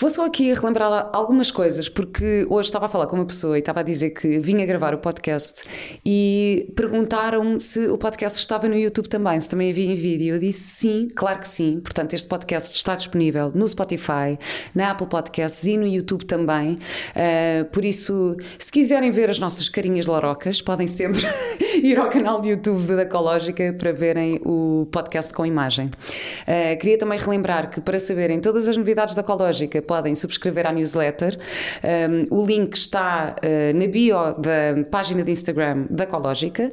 [0.00, 3.60] Vou só aqui relembrar algumas coisas, porque hoje estava a falar com uma pessoa e
[3.60, 5.62] estava a dizer que vinha gravar o podcast
[6.02, 10.36] e perguntaram-me se o podcast estava no YouTube também, se também havia em vídeo.
[10.36, 11.80] Eu disse sim, claro que sim.
[11.80, 14.38] Portanto, este podcast está disponível no Spotify,
[14.74, 16.78] na Apple Podcasts e no YouTube também.
[17.10, 21.20] Uh, por isso, se quiserem ver as nossas carinhas larocas, podem sempre
[21.82, 25.88] ir ao canal de YouTube da Ecológica para verem o podcast com imagem.
[25.88, 30.72] Uh, queria também relembrar que para saberem todas as novidades da Ecológica, podem subscrever à
[30.72, 31.36] newsletter.
[31.82, 36.70] Um, o link está uh, na bio da página de Instagram da Ecológica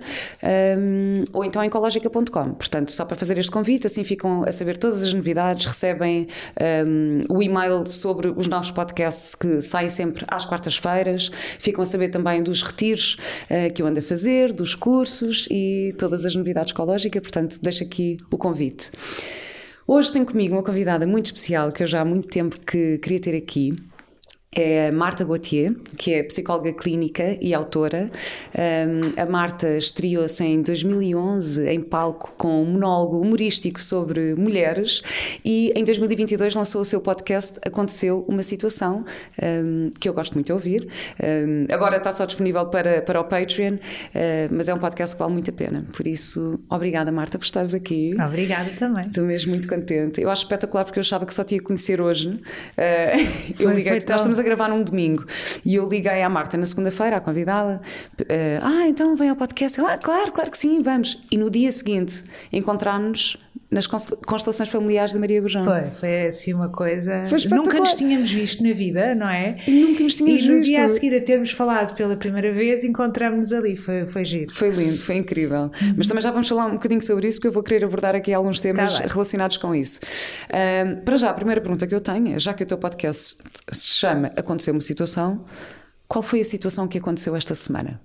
[0.78, 2.54] um, ou então em ecológica.com.
[2.54, 6.28] Portanto, só para fazer este convite, assim ficam a saber todas as novidades, recebem
[6.86, 12.10] um, o e-mail sobre os novos podcasts que saem sempre às quartas-feiras, ficam a saber
[12.10, 13.18] também dos retiros
[13.50, 17.20] uh, que eu ando a fazer, dos cursos e todas as novidades ecológicas.
[17.20, 18.92] Portanto, deixo aqui o convite.
[19.90, 23.22] Hoje tenho comigo uma convidada muito especial que eu já há muito tempo que queria
[23.22, 23.72] ter aqui
[24.52, 28.10] é Marta Gauthier, que é psicóloga clínica e autora.
[28.58, 35.02] Um, a Marta estreou-se em 2011 em palco com um monólogo humorístico sobre mulheres
[35.44, 39.04] e em 2022 lançou o seu podcast Aconteceu uma Situação,
[39.42, 40.88] um, que eu gosto muito de ouvir.
[41.22, 43.80] Um, agora está só disponível para, para o Patreon, uh,
[44.50, 45.86] mas é um podcast que vale muito a pena.
[45.96, 48.12] Por isso, obrigada Marta por estares aqui.
[48.26, 49.08] Obrigada também.
[49.08, 50.22] Estou mesmo muito contente.
[50.22, 52.30] Eu acho espetacular porque eu achava que só tinha conhecer hoje.
[52.30, 52.42] Uh,
[53.60, 55.26] eu liguei, nós estamos a gravar num domingo.
[55.66, 57.82] E eu liguei à Marta na segunda-feira, a convidá-la.
[58.20, 58.26] Uh,
[58.62, 59.80] ah, então vem ao podcast.
[59.80, 61.20] Ela, ah, claro, claro que sim, vamos.
[61.32, 65.66] E no dia seguinte encontrámos-nos nas constelações familiares da Maria Gujão.
[65.66, 67.24] Foi, foi assim uma coisa.
[67.50, 69.58] Nunca nos tínhamos visto na vida, não é?
[69.68, 70.54] Nunca nos tínhamos visto.
[70.54, 73.76] E no dia a seguir a termos falado pela primeira vez, encontramos-nos ali.
[73.76, 74.54] Foi, foi giro.
[74.54, 75.64] Foi lindo, foi incrível.
[75.64, 75.94] Uhum.
[75.98, 78.34] Mas também já vamos falar um bocadinho sobre isso, porque eu vou querer abordar aqui
[78.34, 80.00] alguns temas tá relacionados com isso.
[80.50, 83.36] Um, para já, a primeira pergunta que eu tenho, é, já que o teu podcast
[83.70, 85.44] se chama Aconteceu uma Situação,
[86.08, 88.00] qual foi a situação que aconteceu esta semana?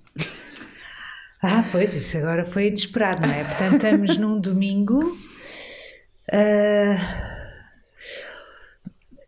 [1.41, 3.43] Ah, pois, isso agora foi inesperado, não é?
[3.43, 5.17] Portanto, estamos num domingo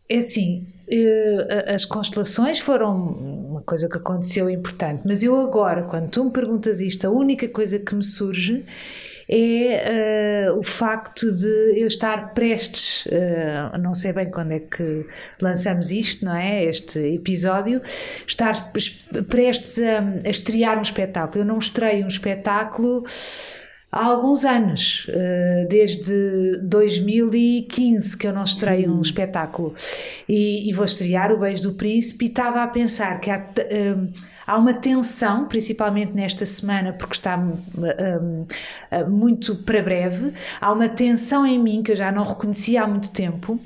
[0.07, 6.09] é assim, uh, as constelações foram uma coisa que aconteceu importante, mas eu agora, quando
[6.09, 8.63] tu me perguntas isto, a única coisa que me surge
[9.27, 15.07] é uh, o facto de eu estar prestes, uh, não sei bem quando é que
[15.41, 16.63] lançamos isto, não é?
[16.63, 17.81] Este episódio,
[18.27, 18.71] estar
[19.27, 21.41] prestes a, a estrear um espetáculo.
[21.41, 23.03] Eu não estreio um espetáculo
[23.91, 29.01] há alguns anos, eh, desde 2015 que eu não estreio um hum.
[29.01, 29.73] espetáculo
[30.27, 33.95] e, e, vou estrear o Beijo do Príncipe e estava a pensar que há, eh,
[34.45, 38.45] há uma tensão, principalmente nesta semana, porque está um,
[38.91, 42.87] eh, muito para breve, há uma tensão em mim que eu já não reconhecia há
[42.87, 43.59] muito tempo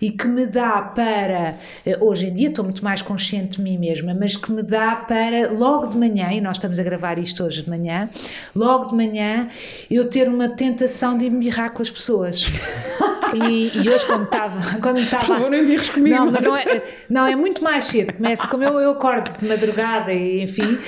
[0.00, 1.56] e que me dá para,
[2.00, 5.50] hoje em dia estou muito mais consciente de mim mesma, mas que me dá para
[5.52, 8.08] logo de manhã, e nós estamos a gravar isto hoje de manhã,
[8.54, 9.48] logo de manhã
[9.90, 12.44] eu ter uma tentação de embirrar com as pessoas.
[13.34, 14.78] E, e hoje, quando estava.
[14.80, 15.58] Quando estava Por favor, não
[15.92, 16.16] comigo.
[16.16, 18.12] Não, não é, não, é muito mais cedo.
[18.12, 20.78] Começa, como eu, eu acordo de madrugada e enfim.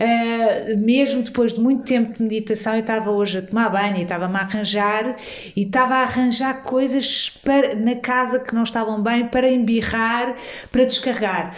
[0.00, 4.02] Uh, mesmo depois de muito tempo de meditação, eu estava hoje a tomar banho e
[4.02, 5.16] estava-me a arranjar
[5.54, 10.36] e estava a arranjar coisas para, na casa que não estavam bem para embirrar,
[10.72, 11.52] para descarregar.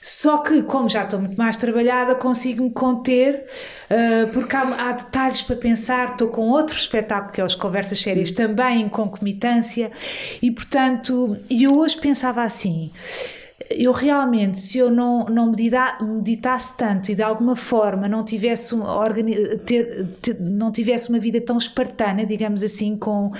[0.00, 3.44] Só que, como já estou muito mais trabalhada, consigo-me conter,
[3.90, 6.12] uh, porque há, há, detalhes para pensar.
[6.12, 9.90] Estou com outro espetáculo, que é as Conversas Sérias, também em concomitância,
[10.40, 12.90] e portanto, eu hoje pensava assim.
[13.68, 18.74] Eu realmente, se eu não, não meditasse tanto e de alguma forma não tivesse,
[19.66, 23.30] ter, ter, não tivesse uma vida tão espartana, digamos assim, com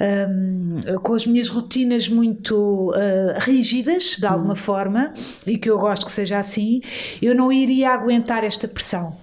[0.00, 4.56] um, com as minhas rotinas muito uh, rígidas, de alguma hum.
[4.56, 5.12] forma,
[5.46, 6.80] e que eu gosto que seja assim,
[7.22, 9.16] eu não iria aguentar esta pressão.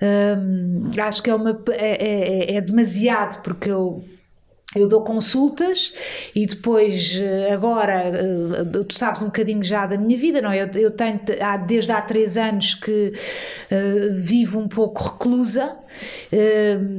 [0.00, 4.02] Um, acho que é, uma, é, é, é demasiado, porque eu
[4.76, 5.94] eu dou consultas
[6.34, 10.50] e depois, eh, agora, eh, tu sabes um bocadinho já da minha vida, não?
[10.50, 10.62] É?
[10.62, 11.18] Eu, eu tenho,
[11.66, 15.74] desde há três anos que uh, vivo um pouco reclusa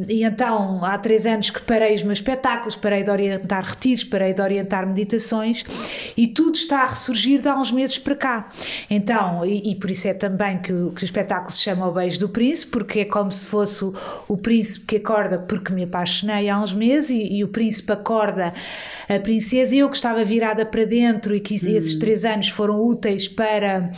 [0.07, 4.33] e então há três anos que parei os meus espetáculos, parei de orientar retiros, parei
[4.33, 5.63] de orientar meditações
[6.15, 8.49] e tudo está a ressurgir de há uns meses para cá.
[8.89, 12.19] Então, e, e por isso é também que, que o espetáculo se chama O Beijo
[12.19, 13.93] do Príncipe, porque é como se fosse o,
[14.27, 18.53] o príncipe que acorda porque me apaixonei há uns meses e, e o príncipe acorda
[19.07, 21.77] a princesa e eu que estava virada para dentro e que hum.
[21.77, 23.91] esses três anos foram úteis para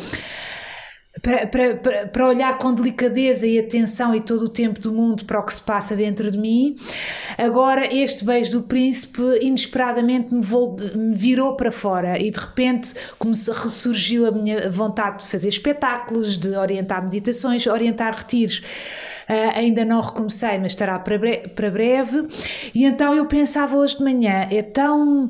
[1.21, 5.39] para, para, para, olhar com delicadeza e atenção e todo o tempo do mundo para
[5.39, 6.75] o que se passa dentro de mim.
[7.37, 10.41] Agora, este beijo do príncipe inesperadamente me,
[10.95, 12.87] me virou para fora e de repente
[13.33, 18.59] se ressurgiu a minha vontade de fazer espetáculos, de orientar meditações, orientar retiros.
[19.29, 21.19] Uh, ainda não recomecei, mas estará para,
[21.55, 22.27] para breve.
[22.73, 25.29] E então eu pensava hoje de manhã, é tão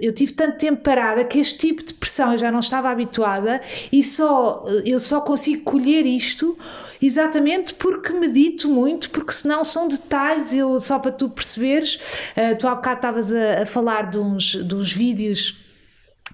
[0.00, 3.60] eu tive tanto tempo parada que este tipo de pressão eu já não estava habituada
[3.90, 6.56] e só eu só consigo colher isto
[7.02, 11.96] exatamente porque medito muito, porque senão são detalhes, eu, só para tu perceberes,
[12.36, 15.65] uh, tu há bocado estavas a, a falar de uns, de uns vídeos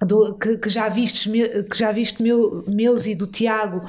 [0.01, 1.31] do, que, que, já vistes,
[1.69, 3.81] que já viste meu, meus e do Tiago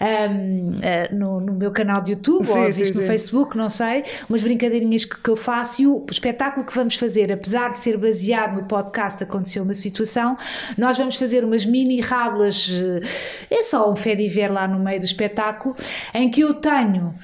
[0.00, 3.06] um, uh, no, no, meu canal de YouTube sim, ou viste sim, no sim.
[3.06, 7.30] Facebook, não sei, umas brincadeirinhas que, que, eu faço e o espetáculo que vamos fazer,
[7.32, 10.36] apesar de ser baseado no podcast Aconteceu uma Situação,
[10.76, 14.78] nós vamos fazer umas mini rábulas, eh, é só um fé de ver lá no
[14.78, 15.74] meio do espetáculo,
[16.14, 17.14] em que eu tenho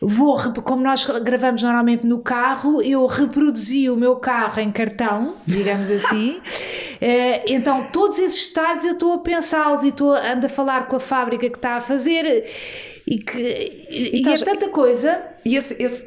[0.00, 5.90] Vou, como nós gravamos normalmente no carro, eu reproduzi o meu carro em cartão, digamos
[5.90, 6.40] assim.
[7.00, 10.96] Eh, então, todos esses detalhes eu estou a pensá-los e estou ando a falar com
[10.96, 12.44] a fábrica que está a fazer
[13.10, 13.38] e que
[13.88, 15.18] e, e é tanta coisa.
[15.42, 16.04] E esse, esse,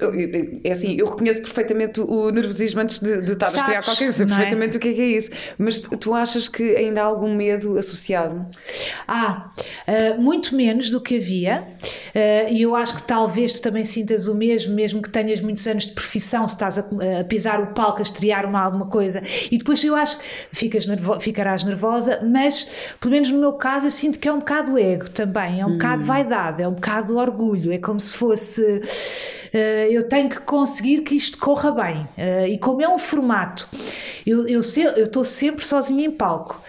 [0.63, 4.05] é assim, eu reconheço perfeitamente o nervosismo antes de, de estar Sabes, a estrear qualquer
[4.05, 4.77] coisa, perfeitamente é?
[4.77, 5.31] o que é, que é isso.
[5.57, 8.45] Mas tu, achas que ainda há algum medo associado?
[9.07, 9.49] Ah,
[9.87, 14.27] uh, muito menos do que havia, uh, e eu acho que talvez tu também sintas
[14.27, 16.83] o mesmo, mesmo que tenhas muitos anos de profissão, se estás a,
[17.21, 20.85] a pisar o palco, a estrear uma, alguma coisa, e depois eu acho que ficas
[20.85, 24.77] nervo, ficarás nervosa, mas pelo menos no meu caso eu sinto que é um bocado
[24.77, 25.73] ego também, é um hum.
[25.73, 29.57] bocado vaidade, é um bocado bocado de orgulho, é como se fosse uh,
[29.89, 32.03] eu tenho que conseguir que isto corra bem.
[32.17, 33.69] Uh, e como é um formato,
[34.25, 36.61] eu estou sempre sozinha em palco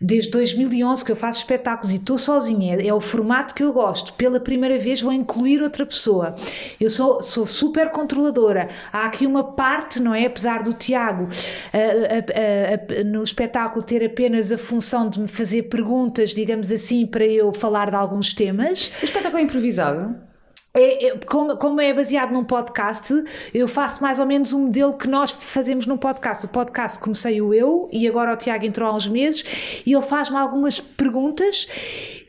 [0.00, 4.12] desde 2011 que eu faço espetáculos e estou sozinha, é, o formato que eu gosto.
[4.14, 6.34] Pela primeira vez vou incluir outra pessoa.
[6.80, 8.68] Eu sou, sou super controladora.
[8.92, 10.26] Há aqui uma parte, não é?
[10.26, 11.28] Apesar do Tiago
[11.72, 17.06] a, a, a, no espetáculo ter apenas a função de me fazer perguntas, digamos assim,
[17.06, 18.92] para eu falar de alguns temas.
[19.02, 20.27] O espetáculo é improvisado?
[20.74, 23.12] É, é, como, como, é baseado num podcast,
[23.54, 26.44] eu faço mais ou menos um modelo que nós fazemos num podcast.
[26.44, 29.44] O podcast comecei o eu e agora o Tiago entrou há uns meses
[29.86, 31.66] e ele faz-me algumas perguntas.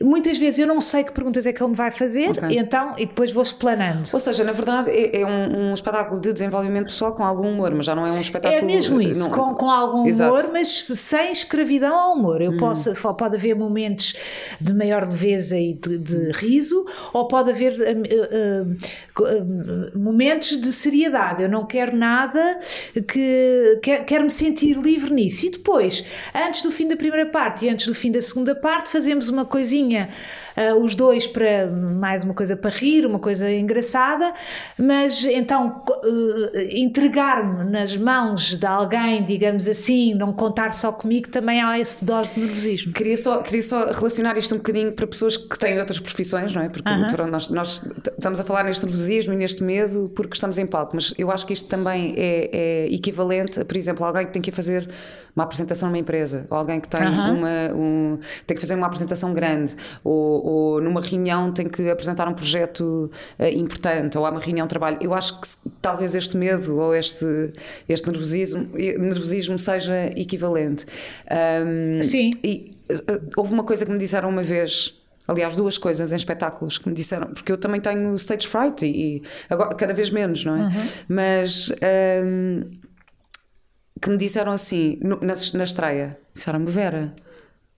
[0.02, 2.58] Muitas vezes eu não sei que perguntas é que ele me vai fazer, okay.
[2.58, 4.08] então, e depois vou explanando.
[4.10, 7.72] Ou seja, na verdade é, é um, um, espetáculo de desenvolvimento pessoal com algum humor,
[7.74, 8.62] mas já não é um espetáculo.
[8.62, 9.36] É mesmo isso, não...
[9.36, 10.32] com, com algum Exato.
[10.32, 12.40] humor, mas sem escravidão ao humor.
[12.40, 12.56] Eu hum.
[12.56, 14.14] posso, pode haver momentos
[14.58, 17.74] de maior leveza e de, de riso, ou pode haver.
[18.30, 18.64] Uh, uh,
[19.94, 21.42] momentos de seriedade.
[21.42, 22.58] Eu não quero nada
[23.06, 23.78] que.
[23.82, 25.46] Quero, quero me sentir livre nisso.
[25.46, 28.88] E depois, antes do fim da primeira parte e antes do fim da segunda parte,
[28.90, 30.08] fazemos uma coisinha
[30.56, 34.32] uh, os dois para mais uma coisa para rir, uma coisa engraçada,
[34.78, 41.60] mas então uh, entregar-me nas mãos de alguém, digamos assim, não contar só comigo, também
[41.62, 42.92] há esse dose de nervosismo.
[42.92, 46.62] Queria só, queria só relacionar isto um bocadinho para pessoas que têm outras profissões, não
[46.62, 46.68] é?
[46.68, 47.26] Porque uh -huh.
[47.26, 47.82] nós, nós,
[48.16, 51.46] estamos a falar neste nervosismo e neste medo porque estamos em palco, mas eu acho
[51.46, 54.88] que isto também é, é equivalente a, por exemplo, alguém que tem que fazer
[55.34, 59.32] uma apresentação numa empresa, ou alguém que tem, uma, um, tem que fazer uma apresentação
[59.32, 64.40] grande, ou ou numa reunião tem que apresentar um projeto uh, importante, ou há uma
[64.40, 64.98] reunião de trabalho.
[65.00, 65.48] Eu acho que
[65.80, 67.52] talvez este medo ou este,
[67.88, 70.86] este nervosismo, nervosismo seja equivalente.
[71.30, 72.30] Um, Sim.
[72.42, 74.99] E uh, houve uma coisa que me disseram uma vez.
[75.30, 79.22] Aliás, duas coisas em espetáculos que me disseram, porque eu também tenho stage fright e,
[79.48, 80.62] agora cada vez menos, não é?
[80.62, 80.88] Uhum.
[81.08, 81.70] Mas
[82.24, 82.80] um,
[84.02, 87.14] que me disseram assim, no, na, na estreia, disseram-me, Vera,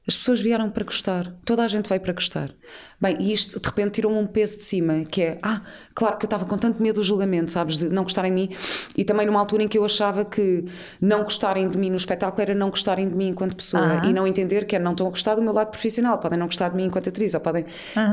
[0.08, 2.54] as pessoas vieram para gostar, toda a gente veio para gostar.
[3.02, 5.60] Bem, e isto de repente tirou-me um peso de cima, que é, ah,
[5.94, 8.50] claro que eu estava com tanto medo do julgamento, sabes, de não gostarem de mim,
[8.96, 10.64] e também numa altura em que eu achava que
[11.00, 14.26] não gostarem de mim no espetáculo era não gostarem de mim enquanto pessoa, e não
[14.26, 16.76] entender que é não estão a gostar do meu lado profissional, podem não gostar de
[16.76, 17.64] mim enquanto atriz, ou podem.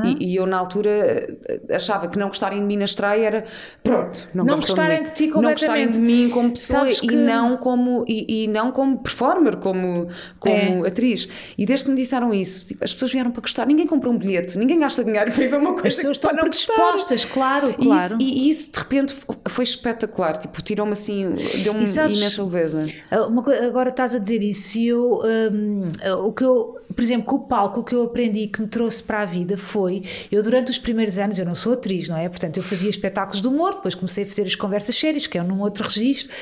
[0.04, 1.36] E, e, eu na altura
[1.70, 3.44] achava que não gostarem de mim na estreia era,
[3.82, 5.62] pronto, não, não gostarem de, de, ti completamente.
[5.62, 10.08] Não gostarem de mim como pessoa e, não como, e, e, não como performer, como,
[10.38, 10.88] como é.
[10.88, 11.28] atriz.
[11.58, 13.66] E desde desde que me disseram isso, tipo, as pessoas vieram para gostar.
[13.66, 15.88] Ninguém comprou um bilhete, ninguém gasta dinheiro para ir ver uma coisa.
[15.88, 17.34] As pessoas estão predispostas, gostar.
[17.34, 18.04] claro, E claro.
[18.04, 19.16] isso, e isso, de repente
[19.48, 20.36] foi espetacular.
[20.36, 21.32] Tipo, tirou-me assim,
[21.62, 22.86] deu-me imensa leveza.
[23.10, 23.28] Ah,
[23.66, 25.20] agora estás a dizer isso e eu,
[25.52, 28.60] hum, ah, o que eu, por exemplo, com o palco, o que eu aprendi que
[28.60, 32.08] me trouxe para a vida foi, eu durante os primeiros anos, eu não sou atriz,
[32.08, 32.28] não é?
[32.28, 35.42] Portanto, eu fazia espetáculos de humor, depois comecei a fazer as conversas sérias, que é
[35.42, 36.32] num outro registro,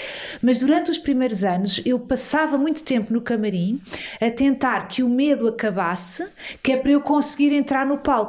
[0.43, 3.81] mas durante os primeiros anos eu passava muito tempo no camarim
[4.21, 6.27] a tentar que o medo acabasse,
[6.63, 8.28] que é para eu conseguir entrar no palco.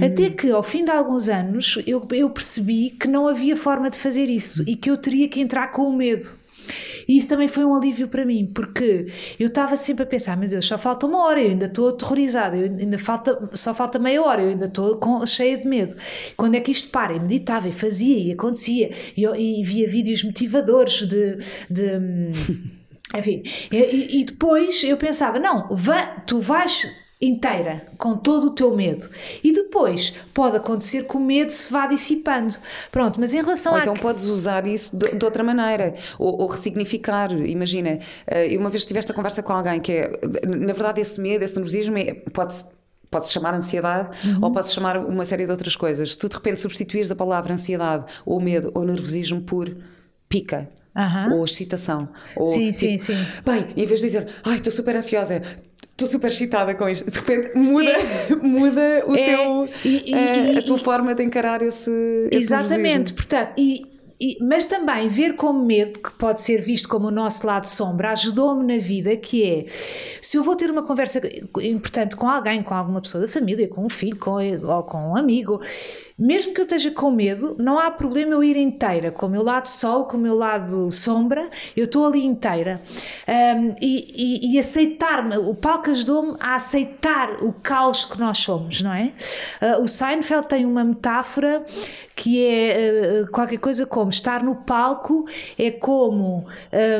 [0.00, 3.98] Até que ao fim de alguns anos eu, eu percebi que não havia forma de
[3.98, 6.34] fazer isso e que eu teria que entrar com o medo.
[7.06, 9.06] E isso também foi um alívio para mim, porque
[9.38, 12.56] eu estava sempre a pensar, meu Deus, só falta uma hora, eu ainda estou aterrorizada,
[12.56, 15.94] eu ainda falta, só falta meia hora, eu ainda estou cheia de medo.
[16.36, 17.12] Quando é que isto para?
[17.12, 21.36] E meditava, e fazia, e acontecia, e, e via vídeos motivadores de.
[21.68, 22.32] de hum,
[23.14, 25.68] enfim, e- e, depois eu pensava, não,
[26.26, 26.88] tu vais
[27.20, 29.08] inteira, com todo o teu medo.
[29.42, 32.54] E depois pode acontecer que o medo se vá dissipando.
[32.92, 36.42] Pronto, mas em relação Ou à então podes usar isso de, de outra maneira, ou,
[36.42, 37.32] ou ressignificar.
[37.32, 40.12] Imagina, eh, eu uma vez tiveste a conversa com alguém que é,
[40.46, 42.64] na verdade, esse medo, esse nervosismo é- pode-se.
[43.10, 44.08] Pode-se chamar ansiedade
[44.42, 46.14] ou pode-se chamar uma série de outras coisas.
[46.14, 49.72] Se tu de repente substituires a palavra ansiedade ou medo ou nervosismo por
[50.28, 51.32] pica Aham.
[51.32, 53.14] ou excitação, ou Sim, tipo, sim, sim.
[53.44, 55.40] Bem, em vez de dizer ai, estou super ansiosa,
[56.04, 57.92] estou super excitada com isto, de repente muda,
[58.42, 61.90] muda o É, teu, e- e- eh, e- a tua forma de encarar esse,
[62.30, 63.84] esse Exatamente, portanto, e,
[64.20, 68.12] e- mas também ver como medo, que pode ser visto como o nosso lado sombra,
[68.12, 69.66] ajudou-me na vida, que é,
[70.22, 71.20] se eu vou ter uma conversa
[71.62, 75.16] importante com alguém, com alguma pessoa da família, com um filho, com, ou com um
[75.16, 75.60] amigo,
[76.16, 79.42] mesmo que eu esteja com medo, não há problema eu ir inteira, com o meu
[79.42, 82.80] lado sol, com o meu lado sombra, eu estou ali inteira.
[83.26, 88.80] Um, e, e- e aceitar-me, o palco ajudou-me a aceitar o caos que nós somos,
[88.80, 89.12] não é?
[89.60, 91.64] Uh, o Seinfeld tem uma metáfora
[92.14, 95.24] que é uh, qualquer coisa como estar no palco
[95.58, 96.46] é como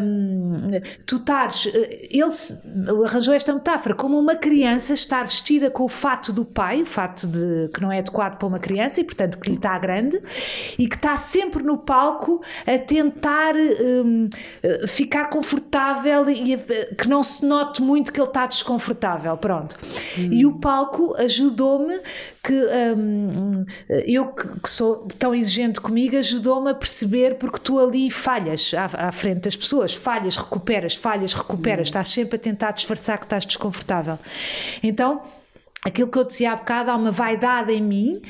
[0.03, 0.63] um,
[1.07, 6.33] tu estares, uh, ele arranjou esta metáfora como uma criança estar vestida com o fato
[6.33, 9.51] do pai, o fato de que não é adequado para uma criança e portanto que
[9.51, 10.21] lhe está grande
[10.79, 17.09] e que está sempre no palco a tentar um, uh, ficar confortável e uh, que
[17.09, 19.77] não se note muito que ele está desconfortável, pronto.
[20.17, 22.01] E o palco ajudou-me
[22.43, 22.53] que
[22.97, 23.65] hum,
[24.07, 29.13] eu que, sou tão exigente comigo ajudou-me a perceber porque tu ali falhas à, à
[29.13, 34.19] frente das pessoas, falhas, recuperas, falhas, recuperas, estás sempre a tentar disfarçar que estás desconfortável.
[34.83, 35.23] Então,
[35.85, 38.23] aquilo que eu dizia há bocado, há uma vaidade em mim.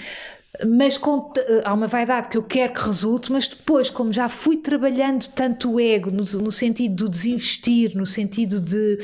[0.64, 1.32] Mas com,
[1.64, 5.73] há uma vaidade que eu quero que resulte, mas depois, como já fui trabalhando tanto
[5.73, 8.99] o ego, no, no sentido do desinvestir, no sentido de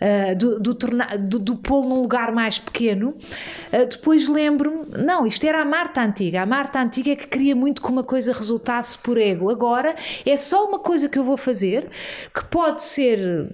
[0.00, 5.46] uh, do, do, do, do pô-lo num lugar mais pequeno, uh, depois lembro-me, não, isto
[5.46, 6.42] era a Marta antiga.
[6.42, 9.48] A Marta antiga é que queria muito que uma coisa resultasse por ego.
[9.48, 9.94] Agora
[10.26, 11.86] é só uma coisa que eu vou fazer
[12.34, 13.46] que pode ser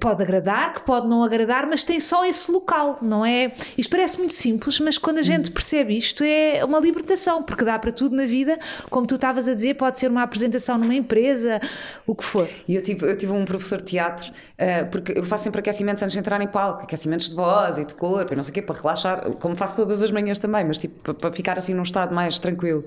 [0.00, 3.52] pode agradar, que pode não agradar, mas tem só esse local, não é?
[3.76, 7.78] Isto parece muito simples, mas quando a gente percebe isto é uma libertação, porque dá
[7.78, 8.58] para tudo na vida,
[8.90, 11.60] como tu estavas a dizer, pode ser uma apresentação numa empresa,
[12.06, 12.48] o que for.
[12.66, 16.02] E eu tive, eu tive um professor de teatro, uh, porque eu faço sempre aquecimentos
[16.02, 18.54] antes de entrar em palco, aquecimentos de voz e de corpo e não sei o
[18.54, 21.82] quê, para relaxar, como faço todas as manhãs também, mas tipo, para, ficar assim num
[21.82, 22.84] estado mais tranquilo.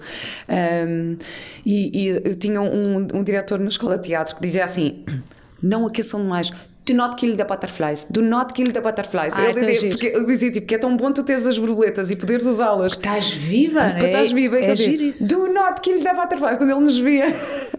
[1.66, 5.04] E, e eu tinha um, um diretor na escola de teatro que dizia assim
[5.62, 6.52] não aqueçam demais.
[6.86, 8.08] Do not kill the butterflies.
[8.10, 9.38] Do not kill the butterflies.
[9.38, 12.10] Ah, ele, dizia, porque, ele dizia tipo, que é tão bom tu teres as borboletas
[12.10, 12.94] e poderes usá-las.
[12.94, 14.56] Estás viva, Para estás viva.
[14.58, 15.28] É, então, é giro isso.
[15.28, 16.58] Do not kill the butterflies.
[16.58, 17.26] Quando ele nos via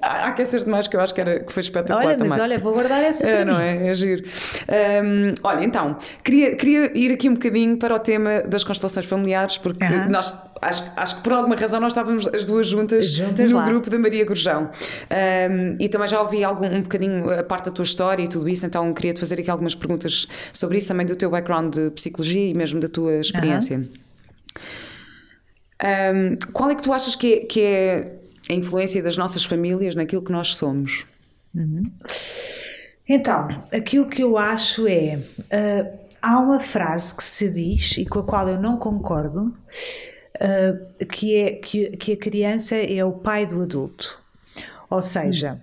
[0.00, 2.28] a aquecer demais, que eu acho que, era, que foi espetacular olha, também.
[2.30, 3.64] mas olha, vou guardar essa É, não mim.
[3.64, 3.88] é?
[3.88, 4.22] É giro.
[4.68, 9.58] Um, olha, então, queria, queria ir aqui um bocadinho para o tema das constelações familiares,
[9.58, 10.08] porque Aham.
[10.08, 13.66] nós acho, acho que por alguma razão nós estávamos as duas juntas, Juntas no lá.
[13.66, 14.70] grupo da Maria Gurjão.
[14.70, 18.48] Um, e também já ouvi algum, um bocadinho a parte da tua história e tudo
[18.48, 21.90] isso, então queria te fazer aqui algumas perguntas sobre isso, também do teu background de
[21.90, 23.88] psicologia e mesmo da tua experiência.
[25.82, 28.12] Um, qual é que tu achas que é, que é
[28.50, 31.04] a influência das nossas famílias naquilo que nós somos?
[33.08, 35.18] Então, aquilo que eu acho é.
[35.50, 35.86] ah,
[36.22, 39.52] há uma frase que se diz e com a qual eu não concordo,
[40.40, 44.18] ah, que é que, que a criança é o pai do adulto.
[44.88, 45.60] Ou seja,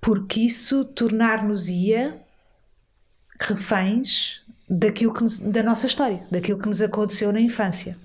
[0.00, 2.14] porque isso tornar-nos-ia
[3.40, 7.96] reféns daquilo que nos- da nossa história, daquilo que nos aconteceu na infância.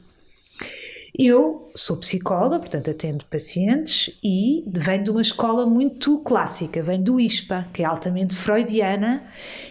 [1.18, 7.20] Eu sou psicóloga, portanto atendo pacientes e venho de uma escola muito clássica, venho do
[7.20, 9.24] ISPA, que é altamente freudiana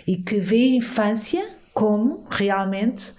[0.06, 3.12] e que vê a infância como realmente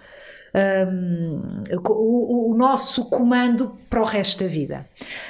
[0.57, 4.87] um, o, o, nosso comando para o resto da vida.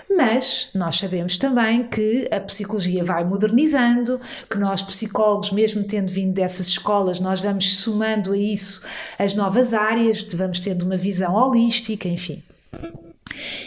[0.10, 4.20] Mas nós sabemos também que a psicologia vai modernizando,
[4.50, 8.82] que nós psicólogos, mesmo tendo vindo dessas escolas, nós vamos somando a isso
[9.20, 12.42] as novas áreas, vamos tendo uma visão holística, enfim.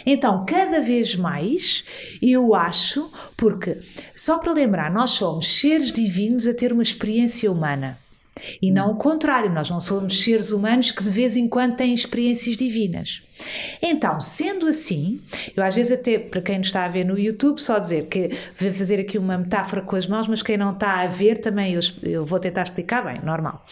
[0.05, 1.83] Então, cada vez mais,
[2.21, 3.79] eu acho, porque,
[4.15, 8.00] só para lembrar, nós somos seres divinos a ter uma experiência humana.
[8.61, 11.93] E não o contrário, nós não somos seres humanos que de vez em quando têm
[11.93, 13.21] experiências divinas.
[13.81, 15.19] Então, sendo assim,
[15.55, 18.31] eu às vezes até, para quem nos está a ver no YouTube, só dizer que
[18.59, 21.73] vou fazer aqui uma metáfora com as mãos, mas quem não está a ver também
[21.73, 23.65] eu, eu vou tentar explicar bem, normal.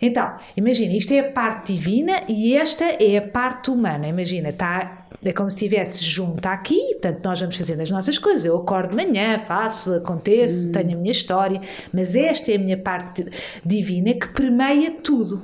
[0.00, 4.06] Então, imagina, isto é a parte divina e esta é a parte humana.
[4.06, 8.44] Imagina, está é como se estivesse junto aqui, portanto, nós vamos fazendo as nossas coisas.
[8.44, 10.72] Eu acordo de manhã, faço, aconteço, hum.
[10.72, 11.60] tenho a minha história,
[11.92, 13.26] mas esta é a minha parte
[13.64, 15.42] divina que permeia tudo.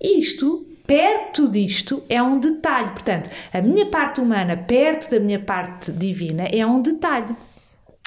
[0.00, 2.88] Isto, perto disto, é um detalhe.
[2.92, 7.36] Portanto, a minha parte humana, perto da minha parte divina, é um detalhe.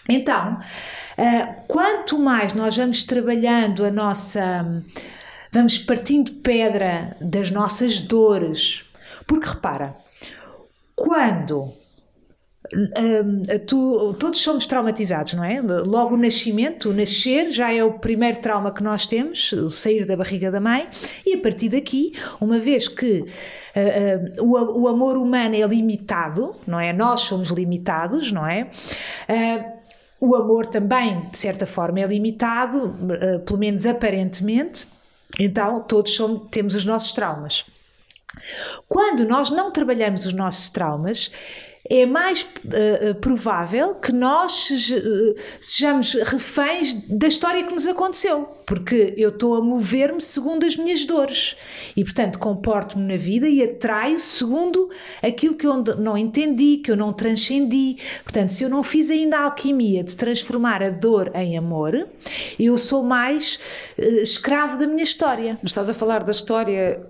[0.09, 4.65] Então, uh, quanto mais nós vamos trabalhando a nossa.
[5.51, 8.83] vamos partindo pedra das nossas dores,
[9.27, 9.93] porque repara,
[10.95, 11.71] quando
[13.67, 15.61] tu, todos somos traumatizados, não é?
[15.61, 20.05] Logo o nascimento, o nascer, já é o primeiro trauma que nós temos, o sair
[20.05, 20.87] da barriga da mãe,
[21.25, 26.55] e a partir daqui, uma vez que uh, uh, o, o, amor humano é limitado,
[26.65, 26.93] não é?
[26.93, 28.69] Nós somos limitados, não é?
[29.29, 29.81] Uh,
[30.29, 32.93] o amor também, de certa forma, é limitado,
[33.43, 34.87] pelo menos aparentemente,
[35.39, 37.65] então todos somos, temos os nossos traumas.
[38.87, 41.31] Quando nós não trabalhamos os nossos traumas,
[41.93, 49.13] é mais uh, provável que nós uh, sejamos reféns da história que nos aconteceu, porque
[49.17, 51.57] eu estou a mover-me segundo as minhas dores
[51.95, 54.89] e, portanto, comporto-me na vida e atraio segundo
[55.21, 57.97] aquilo que eu não entendi, que eu não transcendi.
[58.23, 62.07] Portanto, se eu não fiz ainda a alquimia de transformar a dor em amor,
[62.57, 63.59] eu sou mais
[63.99, 65.59] uh, escravo da minha história.
[65.61, 67.05] Mas estás a falar da história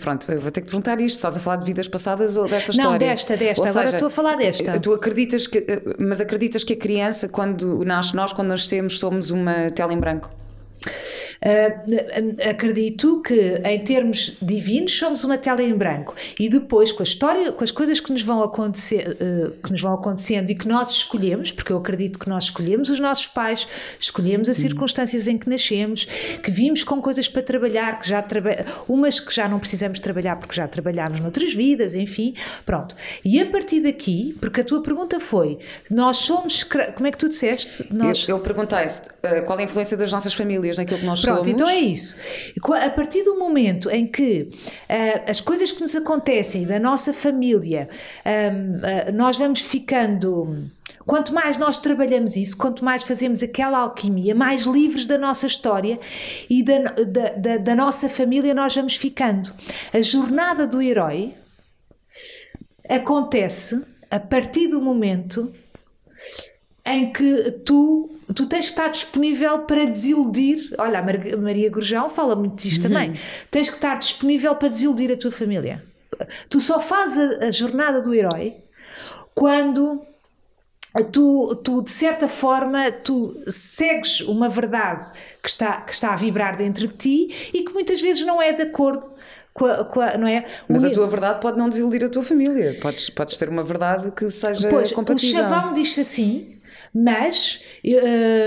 [0.00, 1.16] pronto, eu vou ter que perguntar isto.
[1.16, 2.90] Estás a falar de vidas passadas ou desta história?
[2.90, 3.62] Não, desta, desta.
[3.62, 4.80] Ou Agora seja, estou a falar desta.
[4.80, 5.64] Tu acreditas que,
[5.98, 10.30] mas acreditas que a criança, quando nasce, nós, quando nascemos, somos uma tela em branco?
[11.38, 17.04] Uh, acredito que em termos divinos somos uma tela em branco e depois com a
[17.04, 20.66] história, com as coisas que nos vão acontecer, uh, que nos vão acontecendo e que
[20.66, 23.66] nós escolhemos, porque eu acredito que nós escolhemos os nossos pais,
[23.98, 24.62] escolhemos as uhum.
[24.62, 26.06] circunstâncias em que nascemos,
[26.42, 30.36] que vimos com coisas para trabalhar, que já traba umas que já não precisamos trabalhar
[30.36, 32.94] porque já trabalhámos noutras vidas, enfim, pronto.
[33.24, 35.58] E a partir daqui, porque a tua pergunta foi,
[35.90, 37.86] nós somos, como é que tu disseste?
[37.92, 38.28] Nós...
[38.28, 41.44] Eu, eu perguntei uh, qual é a influência das nossas famílias naquilo que nós Pronto,
[41.44, 41.48] somos.
[41.48, 42.16] então é isso.
[42.82, 47.88] A partir do momento em que uh, as coisas que nos acontecem da nossa família,
[48.24, 50.68] um, uh, ah, nós vamos ficando.
[51.06, 55.98] Quanto mais nós trabalhamos isso, quanto mais fazemos aquela alquimia, mais livres da nossa história
[56.50, 59.50] e da, da, da, da nossa família nós vamos ficando.
[59.92, 61.34] A jornada do herói
[62.88, 65.52] acontece a partir do momento
[66.88, 70.74] em que tu, tu tens que estar disponível para desiludir.
[70.78, 72.90] Olha, a Maria Gurjão fala muito disto uhum.
[72.90, 73.14] também.
[73.50, 75.82] Tens que estar disponível para desiludir a tua família.
[76.48, 78.54] Tu só fazes a, a jornada do herói
[79.34, 80.00] quando
[81.12, 85.06] tu, tu, de certa forma, tu segues uma verdade
[85.42, 88.52] que está, que está a vibrar dentro de ti e que muitas vezes não é
[88.52, 89.08] de acordo
[89.52, 90.44] com a, com a, não é?
[90.68, 92.74] Mas a tua verdade pode não desiludir a tua família.
[92.80, 95.44] Podes, podes ter uma verdade que seja pois, compatível.
[95.44, 96.57] O chavão diz assim
[96.94, 97.60] mas,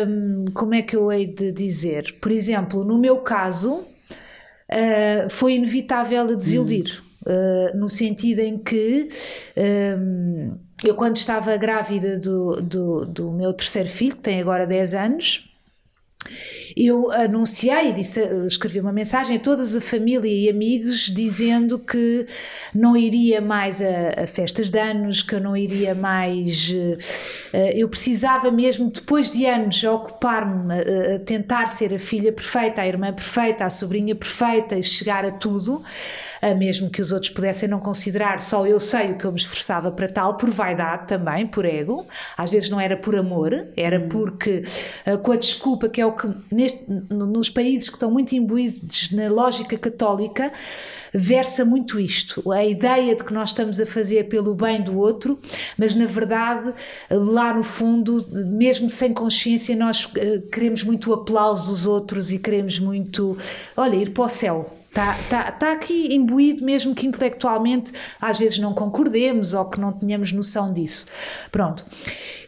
[0.07, 2.15] hum, como é que eu hei de dizer?
[2.19, 7.01] Por exemplo, no meu caso, uh, foi inevitável desiludir.
[7.23, 9.07] Uh, no sentido em que
[9.99, 14.95] um, eu, quando estava grávida do, do, do meu terceiro filho, que tem agora 10
[14.95, 15.50] anos,
[16.75, 22.25] eu anunciei, disse, escrevi uma mensagem a toda a família e amigos dizendo que
[22.73, 26.69] não iria mais a, a festas de anos, que eu não iria mais.
[26.69, 30.73] Uh, eu precisava mesmo, depois de anos, ocupar-me,
[31.15, 35.31] a tentar ser a filha perfeita, a irmã perfeita, a sobrinha perfeita e chegar a
[35.31, 35.83] tudo
[36.57, 39.91] mesmo que os outros pudessem não considerar, só eu sei o que eu me esforçava
[39.91, 42.07] para tal, por vaidade também, por ego.
[42.35, 44.63] Às vezes não era por amor, era porque
[45.21, 49.11] com a desculpa que é o o que neste, nos países que estão muito imbuídos
[49.11, 50.51] na lógica católica
[51.13, 55.37] versa muito isto, a ideia de que nós estamos a fazer pelo bem do outro,
[55.77, 56.73] mas na verdade,
[57.09, 62.39] lá no fundo, mesmo sem consciência, nós eh, queremos muito o aplauso dos outros e
[62.39, 63.37] queremos muito,
[63.75, 68.59] olha, ir para o céu Está, tá, tá aqui imbuído, mesmo que intelectualmente às vezes
[68.59, 71.05] não concordemos ou que não tenhamos noção disso.
[71.49, 71.85] Pronto.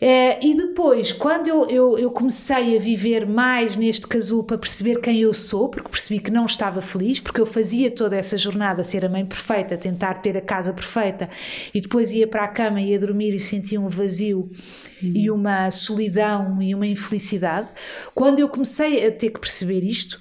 [0.01, 4.99] É, e depois, quando eu, eu, eu, comecei a viver mais neste casulo para perceber
[4.99, 8.83] quem eu sou, porque percebi que não estava feliz, porque eu fazia toda essa jornada,
[8.83, 11.29] ser a mãe perfeita, tentar ter a casa perfeita,
[11.73, 14.51] e depois ia para a cama, ia dormir e sentia um vazio
[15.01, 17.69] e uma solidão e uma infelicidade.
[18.13, 20.19] Quando eu comecei a ter que perceber isto,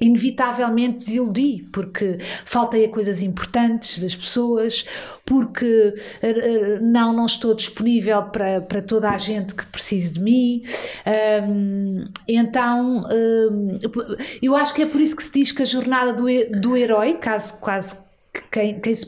[0.00, 4.84] inevitavelmente desiludi, porque faltei a coisas importantes das pessoas,
[5.24, 10.62] porque uh, não, não estou disponível para, para toda a gente que precise de mim.
[11.48, 13.68] Um, então, um,
[14.42, 16.26] eu acho que é por isso que se diz que a jornada do,
[16.60, 18.05] do herói, caso quase
[18.50, 19.06] quem, quem, se,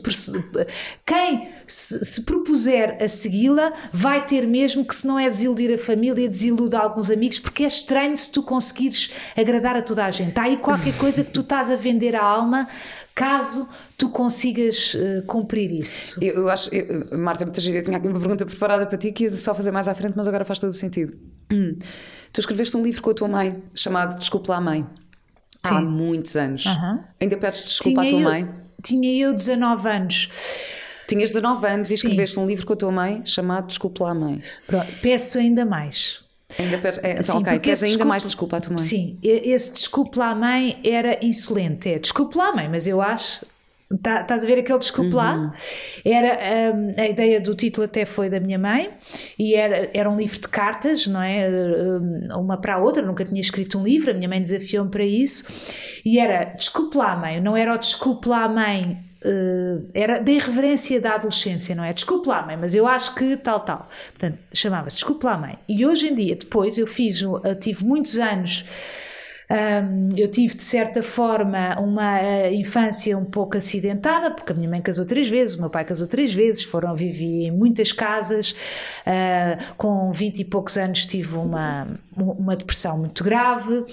[1.05, 5.77] quem se, se propuser a segui-la vai ter mesmo que, se não é desiludir a
[5.77, 10.37] família, desilude alguns amigos, porque é estranho se tu conseguires agradar a toda a gente.
[10.39, 12.67] Há aí qualquer coisa que tu estás a vender a alma
[13.19, 16.17] caso tu consigas uh, cumprir isso.
[16.23, 19.25] Eu, eu acho, eu, Marta, muita eu tinha aqui uma pergunta preparada para ti que
[19.25, 21.17] ia só fazer mais à frente, mas agora faz todo o sentido.
[21.51, 21.75] Hum.
[22.31, 24.87] Tu escreveste um livro com a tua mãe chamado Desculpa lá, mãe.
[25.57, 25.75] Sim.
[25.75, 26.65] Há muitos anos.
[26.65, 27.03] Uhum.
[27.19, 28.49] Ainda pedes desculpa Tinha à tua mãe?
[28.81, 30.29] Tinha eu 19 anos.
[31.07, 34.39] Tinhas 19 anos e escreveste um livro com a tua mãe chamado Desculpa lá, mãe.
[34.67, 36.21] Pronto, peço ainda mais.
[36.57, 36.99] Ainda per...
[37.03, 38.05] é, então, ok, peço ainda desculpa...
[38.05, 38.79] mais desculpa à tua mãe.
[38.79, 41.89] Sim, esse desculpa lá, mãe era insolente.
[41.89, 43.43] É desculpa lá, mãe, mas eu acho
[44.03, 45.17] Tá, estás a ver aquele desculpe uhum.
[45.17, 45.53] lá?
[46.05, 48.91] Era, um, a ideia do título até foi da minha mãe
[49.37, 51.49] e era, era um livro de cartas, não é?
[51.49, 55.03] Um, uma para a outra, nunca tinha escrito um livro, a minha mãe desafiou-me para
[55.03, 55.43] isso.
[56.05, 58.95] E era desculpe lá, mãe, não era o desculpe lá, mãe.
[59.25, 61.91] Uh, era da irreverência da adolescência, não é?
[61.91, 63.89] Desculpe lá, mãe, mas eu acho que tal, tal.
[64.11, 65.57] Portanto, chamava-se Desculpe lá, mãe.
[65.67, 68.63] E hoje em dia, depois, eu fiz, eu tive muitos anos
[69.51, 74.69] um, eu tive, de certa forma, uma uh, infância um pouco acidentada, porque a minha
[74.69, 78.51] mãe casou três vezes, o meu pai casou três vezes, foram viver em muitas casas.
[78.51, 83.85] Uh, com vinte e poucos anos tive uma, uma depressão muito grave.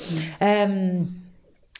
[0.71, 1.07] Um,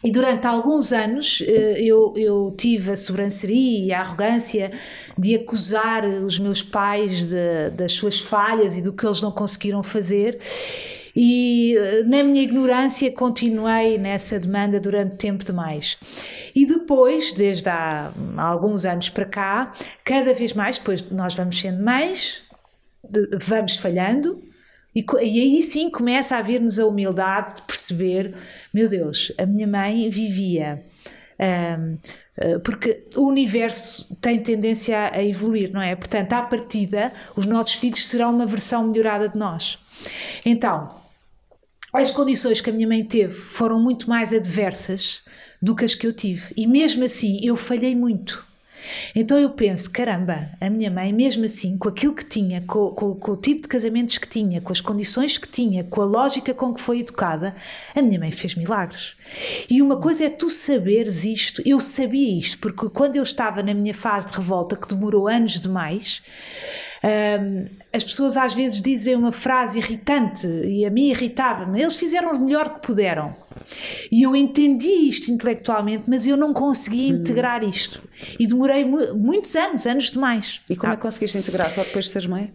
[0.05, 4.71] e durante alguns anos eh, eu, eu tive a sobranceria e a arrogância
[5.17, 9.83] de acusar os meus pais de, das suas falhas e do que eles não conseguiram
[9.83, 10.39] fazer.
[11.17, 15.97] E eh, na minha ignorância continuei nessa demanda durante tempo demais.
[16.55, 19.73] E depois, desde há alguns anos para cá,
[20.05, 22.43] cada vez mais, depois nós vamos sendo mães,
[23.41, 24.43] vamos falhando,
[24.95, 28.35] e, e aí sim começa a vir-nos a humildade de perceber:
[28.73, 30.85] meu Deus, a minha mãe vivia.
[31.39, 31.95] Um,
[32.37, 35.95] eh, porque o universo tem tendência a evoluir, não é?
[35.97, 39.79] Portanto, à partida, os nossos filhos serão uma versão melhorada de nós.
[40.45, 40.91] Então,
[41.97, 45.21] as condições que a minha mãe teve foram muito mais adversas
[45.61, 46.53] do que as que eu tive.
[46.57, 48.47] E mesmo assim eu falhei muito.
[49.15, 53.15] Então eu penso, caramba, a minha mãe, mesmo assim, com aquilo que tinha, com, com,
[53.15, 56.55] com, o tipo de casamentos que tinha, com as condições que tinha, com a lógica
[56.55, 57.55] com que foi educada,
[57.95, 59.15] a minha mãe fez milagres.
[59.69, 63.75] E uma coisa é tu saberes isto, eu sabia isto, porque quando eu estava na
[63.75, 66.23] minha fase de revolta, que demorou anos demais,
[67.07, 67.65] um,
[67.95, 71.81] as pessoas às vezes dizem uma frase irritante e a mim irritava-me.
[71.81, 73.35] Eles fizeram o melhor que puderam.
[74.11, 77.19] E eu entendi isto intelectualmente, mas eu não conseguia hum.
[77.19, 78.03] integrar isto.
[78.39, 80.61] E demorei muitos anos, anos demais.
[80.69, 80.95] E como ah.
[80.95, 81.71] é que conseguiste integrar?
[81.71, 82.53] Só depois de seres mãe?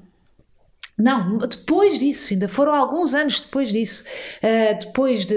[0.97, 4.03] Não, depois disso, ainda foram alguns anos depois disso.
[4.37, 5.35] Uh, depois de.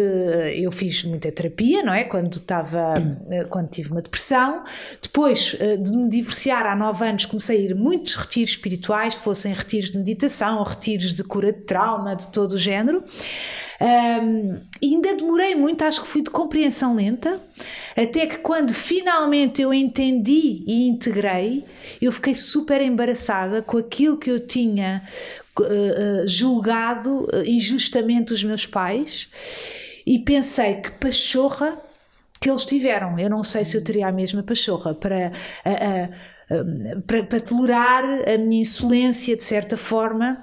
[0.63, 2.05] Eu fiz muita terapia, não é?
[2.05, 2.99] Quando estava.
[2.99, 4.63] Uh, quando tive uma depressão.
[5.01, 9.53] Depois uh, de me divorciar há nove anos, comecei a ir muitos retiros espirituais, fossem
[9.55, 13.03] retiros de meditação, retiros de cura de trauma, de todo o género.
[13.81, 17.41] Um, ainda demorei muito, acho que fui de compreensão lenta,
[17.97, 21.65] até que quando finalmente eu entendi e integrei,
[22.01, 25.03] eu fiquei super embaraçada com aquilo que eu tinha
[25.61, 29.29] uh, julgado uh, injustamente os meus pais
[30.07, 31.77] e pensei que pachorra
[32.41, 33.19] que eles tiveram.
[33.19, 35.33] Eu não sei se eu teria a mesma pachorra para.
[35.65, 36.34] Uh,
[37.07, 40.39] para, para, tolerar a minha insolência de certa forma.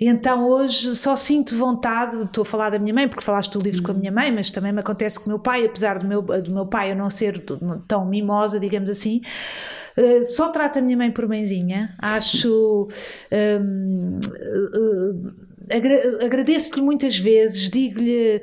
[0.00, 3.82] Então hoje só sinto vontade, estou a falar da minha mãe, porque falaste do livro
[3.82, 6.22] com a minha mãe, mas também me acontece com o meu pai, apesar do meu,
[6.22, 7.42] do meu pai eu não ser
[7.86, 9.20] tão mimosa, digamos assim.
[9.96, 12.88] Uh, só trato a minha mãe por mãezinha, acho.
[13.32, 18.40] Um, uh, agra agradeço-lhe muitas vezes, digo-lhe,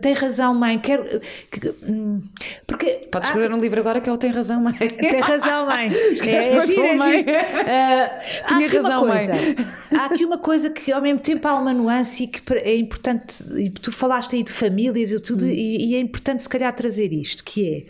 [0.00, 1.20] tem razão, mãe, quero.
[1.50, 2.18] Que, hum,
[2.66, 3.00] porque.
[3.10, 4.74] Podes escrever um livro agora que é o Tem Razão, Mãe.
[4.98, 5.90] Tem razão, mãe.
[6.26, 7.24] é, é giro, é mãe.
[7.24, 7.30] giro.
[7.30, 9.56] Uh, Tinha razão, coisa, mãe.
[9.92, 13.44] Há aqui uma coisa que ao mesmo tempo há uma nuance e que é importante,
[13.56, 17.12] e tu falaste aí de famílias e tudo, e, e é importante se calhar trazer
[17.12, 17.86] isto, que é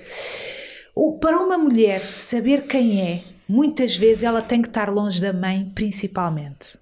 [1.20, 5.70] para uma mulher saber quem é, muitas vezes ela tem que estar longe da mãe,
[5.75, 6.79] principalmente.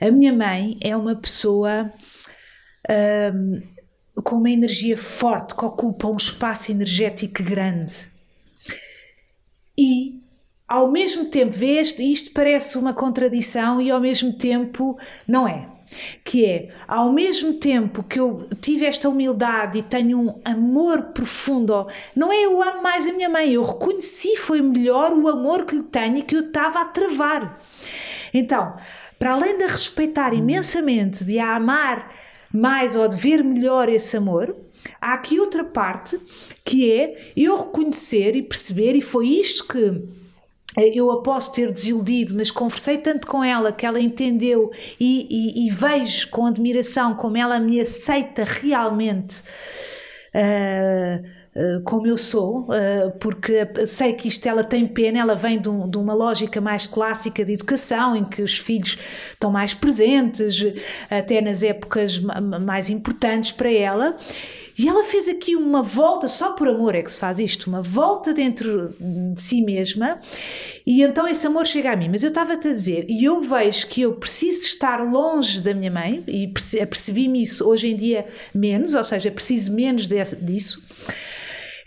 [0.00, 1.92] A minha mãe é uma pessoa
[3.34, 3.60] hum,
[4.22, 8.08] com uma energia forte, que ocupa um espaço energético grande.
[9.76, 10.20] E,
[10.66, 15.68] ao mesmo tempo, vês, isto parece uma contradição e ao mesmo tempo não é
[16.24, 21.86] que é, ao mesmo tempo que eu tive esta humildade e tenho um amor profundo,
[22.14, 25.76] não é eu amo mais a minha mãe, eu reconheci foi melhor o amor que
[25.76, 27.58] lhe tenho e que eu estava a travar.
[28.32, 28.76] Então,
[29.18, 32.12] para além de a respeitar imensamente, de a amar
[32.52, 34.56] mais ou de ver melhor esse amor,
[35.00, 36.18] há aqui outra parte
[36.64, 40.02] que é eu reconhecer e perceber, e foi isto que
[40.94, 45.66] eu a posso ter desiludido, mas conversei tanto com ela que ela entendeu e, e,
[45.66, 49.42] e vejo com admiração como ela me aceita realmente.
[50.34, 51.37] Uh,
[51.84, 55.88] como eu sou, uh, porque sei que isto ela tem pena, ela vem de, um,
[55.88, 58.98] de, uma lógica mais clássica de educação, em que os filhos
[59.32, 60.62] estão mais presentes,
[61.10, 64.16] até nas épocas mais importantes para ela.
[64.78, 67.82] E ela fez aqui uma volta, só por amor é que se faz isto, uma
[67.82, 70.20] volta dentro de si mesma,
[70.86, 72.08] e então esse amor chega a mim.
[72.08, 75.90] Mas eu estava-te a dizer, e eu vejo que eu preciso estar longe da minha
[75.90, 80.80] mãe, e percebi-me isso hoje em dia menos, ou seja, preciso menos disso.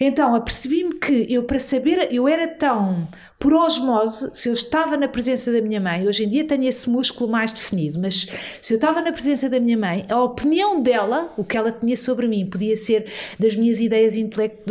[0.04, 5.08] Então, apercebi-me que eu, para saber, eu era tão por osmose, se eu estava na
[5.08, 8.28] presença da minha mãe, hoje em dia tenho esse músculo mais definido, mas
[8.62, 11.98] se eu estava na presença da minha mãe, a opinião dela, o que ela tinha
[11.98, 14.64] sobre mim, podia ser das minhas ideias, intelect,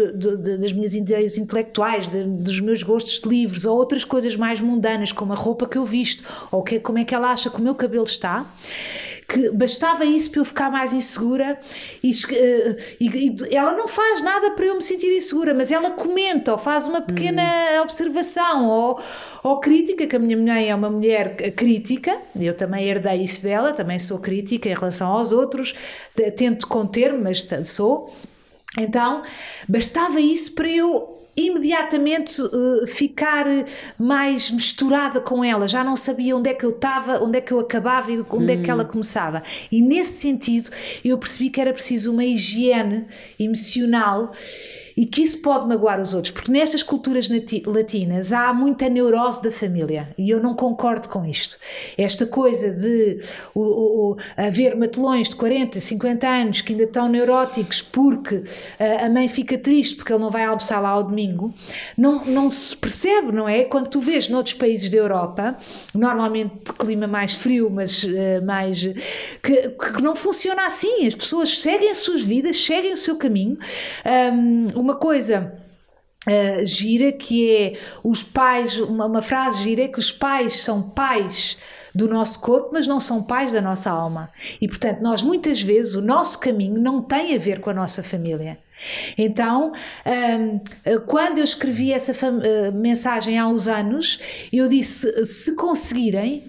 [0.60, 5.10] das minhas ideias intelectuais, de, dos meus gostos de livros, ou outras coisas mais mundanas,
[5.10, 7.62] como a roupa que eu visto, ou que, como é que ela acha que o
[7.62, 8.46] meu cabelo está
[9.30, 11.56] que bastava isso para eu ficar mais insegura
[12.02, 15.92] e, eh, e, e, ela não faz nada para eu me sentir insegura, mas ela
[15.92, 17.42] comenta ou faz uma pequena
[17.78, 17.82] hum.
[17.82, 19.00] observação ou,
[19.44, 23.72] ou crítica, que a minha mãe é uma mulher crítica, eu também herdei isso dela,
[23.72, 25.76] também sou crítica em relação aos outros,
[26.36, 28.12] tento conter, mas sou.
[28.76, 29.22] Então,
[29.68, 33.46] bastava isso para eu imediatamente uh, ficar
[33.98, 37.52] mais misturada com ela, já não sabia onde é que eu estava, onde é que
[37.52, 38.60] eu acabava e onde hum.
[38.60, 38.88] é que ela hum.
[38.88, 39.42] começava.
[39.70, 40.70] E nesse sentido,
[41.04, 43.06] eu percebi que era preciso uma higiene
[43.38, 44.32] emocional
[45.00, 47.26] e que isso pode magoar os outros, porque nestas culturas
[47.66, 51.56] latinas há muita neurose da família e eu não concordo com isto.
[51.96, 53.18] Esta coisa de
[53.54, 53.62] o,
[54.10, 58.42] o, haver matelões de 40, 50 anos que ainda estão neuróticos porque
[58.78, 61.54] a, a mãe fica triste porque ele não vai almoçar lá ao domingo,
[61.96, 63.64] não, não se percebe, não é?
[63.64, 65.56] Quando tu vês noutros países da Europa,
[65.94, 68.82] normalmente de clima mais frio, mas uh, mais.
[69.42, 71.06] Que, que, não funciona assim.
[71.06, 73.56] As pessoas seguem as suas vidas, seguem o seu caminho.
[74.04, 75.52] Um, uma coisa
[76.26, 77.72] uh, gira que é
[78.02, 81.56] os pais, uma, uma frase gira é que os pais são pais
[81.94, 84.30] do nosso corpo, mas não são pais da nossa alma.
[84.60, 88.02] E portanto, nós muitas vezes o nosso caminho não tem a ver com a nossa
[88.02, 88.58] família.
[89.16, 89.72] Então,
[90.06, 94.18] um, quando eu escrevi essa uh, mensagem há uns anos,
[94.52, 96.44] eu disse: se conseguirem,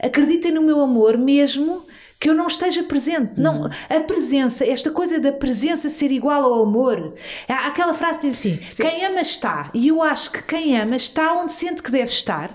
[0.00, 1.84] acreditem no meu amor, mesmo
[2.24, 3.36] que eu não esteja presente.
[3.36, 3.42] Uhum.
[3.42, 7.12] Não, a presença, esta coisa da presença ser igual ao amor.
[7.46, 8.82] Há aquela frase diz assim: Sim.
[8.82, 9.68] quem ama está.
[9.74, 12.50] E eu acho que quem ama está onde sente que deve estar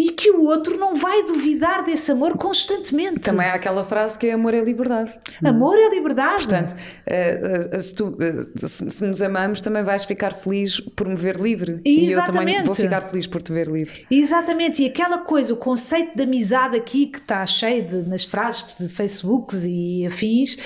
[0.00, 3.20] e que o outro não vai duvidar desse amor constantemente.
[3.20, 5.12] Também há aquela frase que é amor é liberdade.
[5.44, 6.36] Amor é liberdade.
[6.36, 6.74] Portanto,
[7.06, 11.36] eh, eh, se, tu, eh, se nos amamos, também vais ficar feliz por me ver
[11.36, 11.82] livre.
[11.84, 11.84] Exatamente.
[11.84, 14.06] E eu também vou ficar feliz por te ver livre.
[14.10, 14.82] Exatamente.
[14.82, 18.88] E aquela coisa, o conceito de amizade aqui que está cheio de, nas frases de
[18.88, 20.56] Facebooks e afins,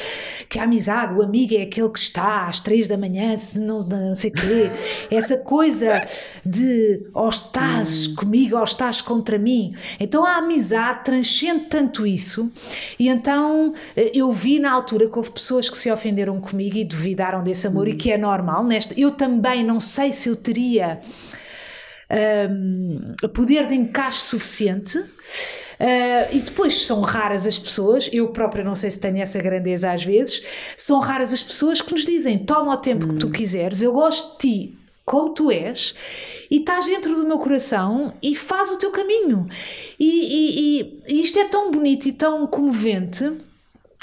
[0.48, 3.80] que a amizade, o amigo é aquele que está às três da manhã, se não,
[3.80, 4.70] não sei o quê.
[5.10, 6.04] Essa coisa
[6.46, 8.14] de ou estás hum.
[8.14, 9.74] comigo ou estás com contra mim.
[9.98, 12.52] Então a amizade transcende tanto isso.
[12.98, 16.84] E então eh, eu vi na altura que houve pessoas que se ofenderam comigo e
[16.84, 18.62] duvidaram desse amor, e que é normal.
[18.62, 21.00] Nesta, eu também não sei se eu teria
[22.50, 24.98] um, poder de encaixe suficiente.
[24.98, 29.90] Uh, e depois são raras as pessoas, eu própria não sei se tenho essa grandeza
[29.90, 30.40] às vezes,
[30.76, 33.08] são raras as pessoas que nos dizem: toma o tempo hum.
[33.08, 35.94] que tu quiseres, eu gosto de ti como tu és
[36.50, 39.46] e estás dentro do meu coração e faz o teu caminho.
[39.98, 43.30] E, e, e, isto é tão bonito e tão comovente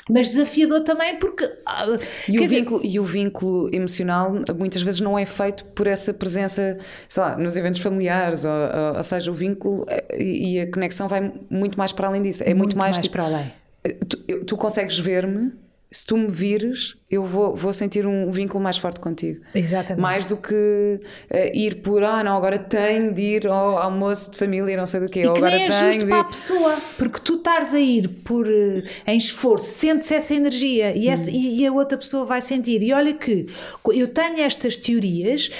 [0.10, 1.86] mas desafiador também porque ah,
[2.28, 2.94] e o, vínculo, dizer...
[2.94, 7.56] e o vínculo emocional muitas vezes não é feito por essa presença sei lá, nos
[7.56, 11.94] eventos familiares ou, ou, ou seja, o vínculo eh, e, a conexão vai muito mais
[11.94, 14.98] para além disso é muito, muito mais, mais tipo, para além eh, tu, tu consegues
[14.98, 15.54] ver-me
[15.94, 19.42] se tu me vires, eu vou, vou sentir um vínculo mais forte contigo.
[19.54, 20.02] Exatamente.
[20.02, 24.38] Mais do que uh, ir por, ah, não, agora tenho de ir ao almoço de
[24.38, 25.20] família, não sei do quê.
[25.20, 28.48] E que agora nem é justo para a pessoa, porque tu estares a ir por,
[28.48, 31.34] uh, em esforço, sentes essa energia e, essa, hum.
[31.34, 32.82] e, a outra pessoa vai sentir.
[32.82, 33.48] E olha que
[33.94, 35.52] eu tenho estas teorias,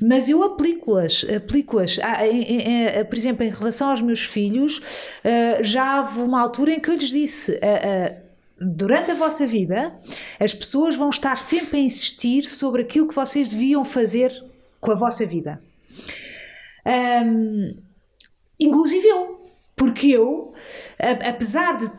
[0.00, 1.26] mas eu aplico-as.
[1.36, 1.98] Aplico-as.
[1.98, 6.88] Ah, por exemplo, em relação aos meus filhos, uh, já houve uma altura em que
[6.88, 7.58] eu lhes disse
[8.60, 9.92] durante a vossa vida,
[10.38, 14.30] as pessoas vão estar sempre a insistir sobre aquilo que vocês deviam fazer
[14.80, 15.60] com a vossa vida.
[17.24, 17.74] Um,
[18.58, 19.40] inclusive eu,
[19.74, 20.52] porque eu,
[21.26, 21.90] apesar de,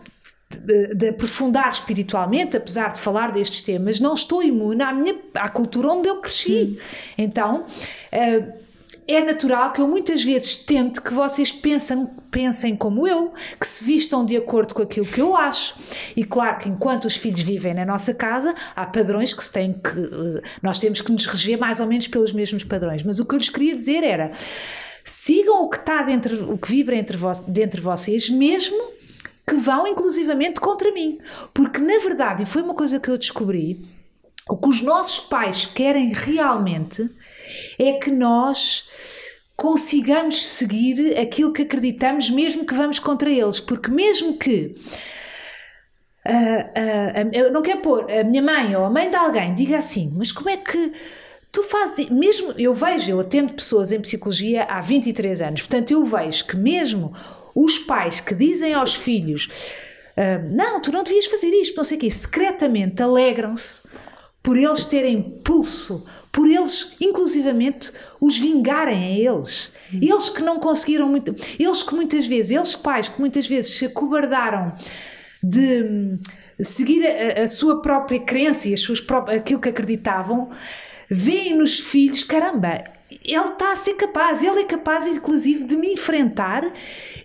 [0.60, 5.50] de, de, aprofundar espiritualmente, apesar de falar destes temas, não estou imune à, minha, à
[5.50, 6.78] cultura onde eu cresci.
[6.78, 6.82] Hum.
[7.18, 7.66] Então.
[8.14, 8.61] Uh,
[9.08, 13.84] é natural que eu muitas vezes tente que vocês pensem, pensem como eu, que se
[13.84, 15.76] vistam de acordo com aquilo que eu acho.
[16.16, 19.74] E claro que enquanto os filhos vivem na nossa casa, há padrões que se têm
[19.74, 20.00] que.
[20.00, 23.04] Eh, nós temos que nos reger mais ou menos pelos mesmos padrões.
[23.04, 24.32] Mas o que eu lhes queria dizer era:
[25.04, 28.82] sigam o que está dentro, o que vibra entre, vo, dentro de vocês, mesmo
[29.48, 31.18] que vão inclusivamente contra mim.
[31.54, 33.78] Porque na verdade, e foi uma coisa que eu descobri,
[34.50, 37.10] o que os nossos pais querem realmente
[37.78, 38.86] é que nós
[39.62, 44.74] consigamos seguir aquilo que acreditamos, mesmo que vamos contra eles, porque mesmo que
[46.26, 49.78] uh, uh, eu não quero pôr a minha mãe ou a mãe de alguém diga
[49.78, 50.92] assim, mas como é que
[51.52, 56.04] tu fazes, mesmo eu vejo, eu atendo pessoas em psicologia há 23 anos, portanto eu
[56.06, 57.14] vejo que mesmo
[57.54, 59.48] os pais que dizem aos filhos
[60.18, 63.82] uh, não, tu não devias fazer isto, não sei o quê, secretamente alegram-se
[64.42, 69.72] por eles terem pulso por eles, inclusivamente, os vingarem a eles.
[69.94, 73.86] Eles que não conseguiram muito, eles que muitas vezes, eles pais que muitas vezes se
[73.86, 74.74] acobardaram
[75.44, 76.20] de hum,
[76.60, 80.50] seguir a, a sua própria crença e as suas próprias, aquilo que acreditavam,
[81.10, 82.84] veem nos filhos, caramba,
[83.24, 86.72] ele está a ser capaz, ele é capaz, inclusive, de me enfrentar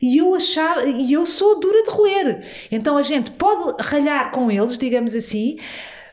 [0.03, 2.45] e eu achava, e eu sou dura de roer.
[2.73, 5.59] Então a gente pode ralhar com eles, digamos assim,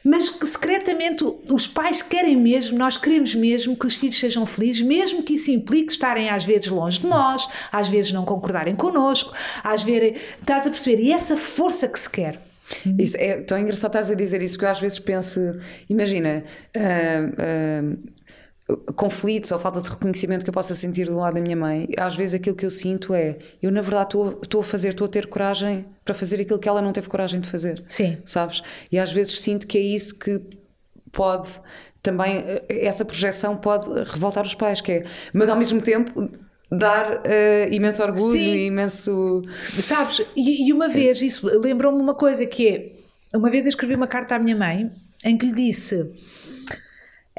[0.04, 4.82] mas que secretamente os pais querem mesmo, nós queremos mesmo que os filhos sejam felizes,
[4.82, 9.34] mesmo que isso implique estarem às vezes longe de nós, às vezes não concordarem connosco,
[9.64, 11.02] às vezes, estás a perceber?
[11.02, 12.40] E essa força que se quer.
[12.98, 15.40] Isso é tão engraçado estás a dizer isso, porque eu às vezes penso,
[15.90, 16.44] imagina,
[16.76, 17.98] uh, uh,
[18.96, 22.16] conflitos ou falta de reconhecimento que eu possa sentir do lado da minha mãe, às
[22.16, 25.28] vezes aquilo que eu sinto é eu, na verdade, estou a fazer, estou a ter
[25.28, 27.84] coragem para fazer aquilo que ela não teve coragem de fazer.
[27.88, 28.18] Sim.
[28.26, 28.62] Sabes?
[28.92, 30.42] E às vezes sinto que é isso que
[31.12, 31.50] pode
[32.02, 36.30] também, eh, essa projeção pode revoltar os pais, que é, mas ao mesmo tempo
[36.70, 38.66] dar uh, imenso orgulho, Sim.
[38.66, 39.44] imenso.
[39.80, 40.22] Sabes?
[40.36, 42.92] E, e uma vez, isso lembrou-me uma coisa que é,
[43.38, 44.92] uma vez eu escrevi uma carta à minha mãe
[45.24, 46.12] em que lhe disse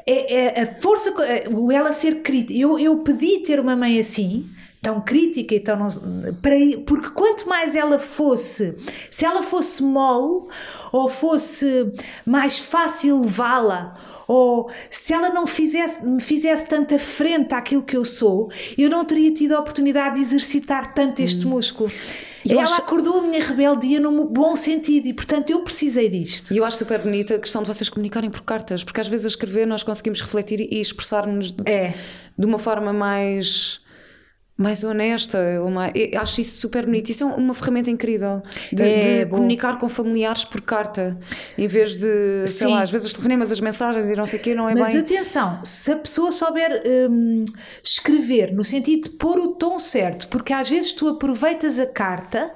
[0.05, 1.13] é, é a força,
[1.53, 2.59] o ela ser crítica.
[2.59, 4.47] Eu, eu pedi ter uma mãe assim,
[4.81, 5.79] tão crítica e tão.
[6.41, 8.75] Para, porque quanto mais ela fosse,
[9.09, 10.47] se ela fosse mole
[10.91, 11.91] ou fosse
[12.23, 13.95] mais fácil levá-la,
[14.27, 19.03] ou se ela não fizesse, me fizesse tanta frente àquilo que eu sou, eu não
[19.03, 21.51] teria tido a oportunidade de exercitar tanto este hum.
[21.51, 21.89] músculo.
[22.45, 22.75] E ela acho...
[22.81, 26.53] acordou a minha rebeldia no bom sentido e, portanto, eu precisei disto.
[26.53, 29.25] E eu acho super bonita a questão de vocês comunicarem por cartas, porque às vezes
[29.25, 31.93] a escrever nós conseguimos refletir e expressar-nos é.
[32.37, 33.81] de uma forma mais
[34.57, 35.37] mais honesta.
[35.63, 37.09] Uma, acho isso super bonito.
[37.09, 38.41] Isso é uma ferramenta incrível
[38.71, 41.17] de, é, de comunicar com familiares por carta,
[41.57, 42.73] em vez de, sei Sim.
[42.73, 44.93] lá, às vezes os telefonemas, as mensagens e não sei o quê, não é Mas
[44.93, 45.01] bem.
[45.01, 47.43] Mas atenção, se a pessoa souber hum,
[47.83, 52.53] escrever no sentido de pôr o tom certo, porque às vezes tu aproveitas a carta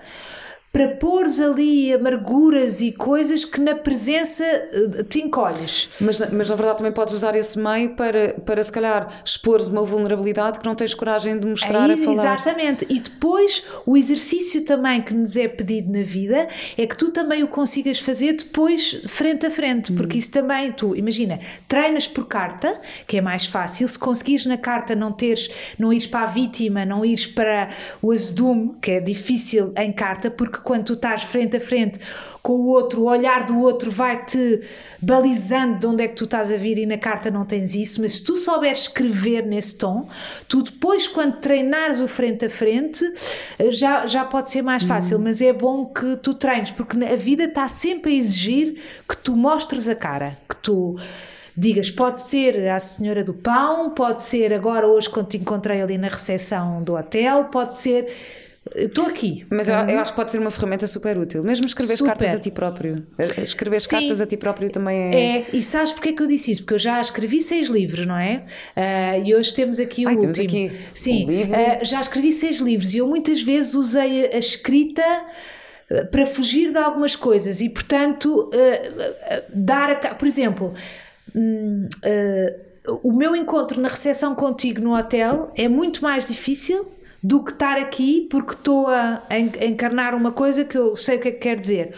[0.72, 5.90] para pôres ali amarguras e coisas que na presença eh, te encolhes.
[6.00, 9.84] Mas, mas na verdade também podes usar esse meio para, para se calhar expores uma
[9.84, 12.14] vulnerabilidade que não tens coragem de mostrar Aí, a falar.
[12.14, 12.86] Exatamente.
[12.88, 17.42] E depois o exercício também que nos é pedido na vida é que tu também
[17.42, 20.20] o consigas fazer depois frente a frente, porque hum.
[20.20, 24.96] isso também, tu, imagina, treinas por carta, que é mais fácil, se conseguires na carta
[24.96, 27.70] não teres, não ires para a vítima, não ires para
[28.02, 32.00] o azedume, que é difícil em carta, porque que quando tu estás frente a frente
[32.42, 34.62] com o outro, o olhar do outro vai-te
[35.02, 38.02] balizando de onde é que tu estás a vir e na carta não tens isso,
[38.02, 40.08] mas se tu souberes escrever nesse tom,
[40.48, 43.04] tu depois, quando treinares o frente a frente,
[43.72, 45.24] já, já pode ser mais fácil, uhum.
[45.24, 49.36] mas é bom que tu treines, porque a vida está sempre a exigir que tu
[49.36, 50.98] mostres a cara, que tu
[51.56, 55.98] digas, pode ser a senhora do pão, pode ser agora hoje quando te encontrei ali
[55.98, 58.08] na recepção do hotel, pode ser
[58.76, 59.46] Estou aqui.
[59.50, 61.44] Mas eu, eu, acho que pode ser uma ferramenta super útil.
[61.44, 63.06] Mesmo escrever cartas a ti próprio.
[63.42, 65.38] Escrever cartas a ti próprio também é.
[65.38, 66.62] É, e sabes porque é que eu disse isso?
[66.62, 68.44] Porque eu já escrevi seis livros, não é?
[68.76, 70.46] Uh, e hoje temos aqui o Ai, último.
[70.46, 75.04] Aqui Sim, um uh, já escrevi seis livros e eu muitas vezes usei a escrita
[75.92, 80.16] ah, para fugir de algumas coisas e, portanto, uh, dar a.
[80.16, 80.74] Por exemplo.
[81.36, 81.88] Hum,
[83.04, 86.88] o meu encontro na recepção contigo no hotel é muito mais difícil
[87.22, 89.24] do que estar aqui porque estou a,
[89.62, 91.94] encarnar uma coisa que eu sei o que é que quer dizer.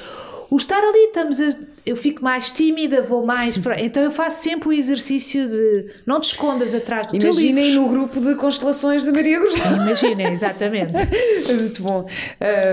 [0.50, 1.50] O estar ali, estamos a,
[1.86, 3.58] eu fico mais tímida, vou mais.
[3.58, 7.88] Para, então eu faço sempre o exercício de não te escondas atrás do Imaginem no
[7.88, 9.66] grupo de constelações de Maria Gurgel.
[9.78, 10.94] Imaginem, exatamente.
[11.50, 12.06] é muito bom.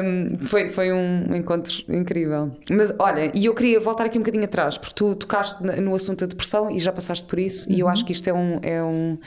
[0.03, 2.51] Um, foi, foi um encontro incrível.
[2.69, 6.21] Mas olha, e eu queria voltar aqui um bocadinho atrás, porque tu tocaste no assunto
[6.21, 7.77] da depressão e já passaste por isso, uhum.
[7.77, 7.93] e eu uhum.
[7.93, 8.59] acho que isto é um.
[8.63, 9.19] É um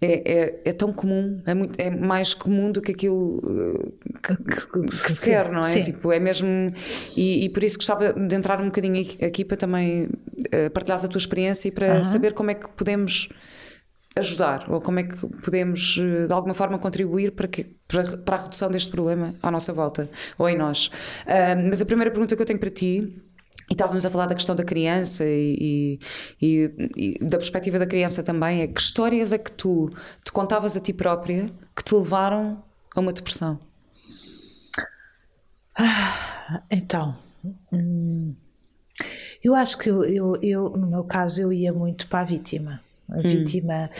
[0.00, 3.92] é, é, é, tão comum, é, muito, é mais comum do que aquilo uh,
[4.22, 5.64] que, que, que se quer, não é?
[5.64, 5.82] Sim.
[5.82, 6.72] Tipo, é mesmo.
[7.16, 11.08] E, e, por isso gostava de entrar um bocadinho aqui para também uh, partilhares a
[11.08, 13.28] tua experiência e para saber como é que podemos
[14.16, 18.36] ajudar ou como é que podemos uh, de alguma forma contribuir para, que, para, para
[18.36, 20.86] a redução deste problema à nossa volta ou em nós.
[21.26, 23.16] Uh, mas a primeira pergunta que eu tenho para ti
[23.68, 25.98] e estávamos a falar da questão da criança e,
[26.40, 28.62] e, e, da perspectiva da criança também.
[28.62, 29.90] É que histórias é que tu
[30.24, 32.62] te contavas a ti própria que te levaram
[32.96, 33.60] a uma depressão?
[35.76, 37.14] Ah, então,
[37.70, 38.34] hum,
[39.44, 42.80] eu acho que eu, eu, eu, no meu caso, eu ia muito para a vítima.
[43.06, 43.22] A hum.
[43.22, 43.90] vítima.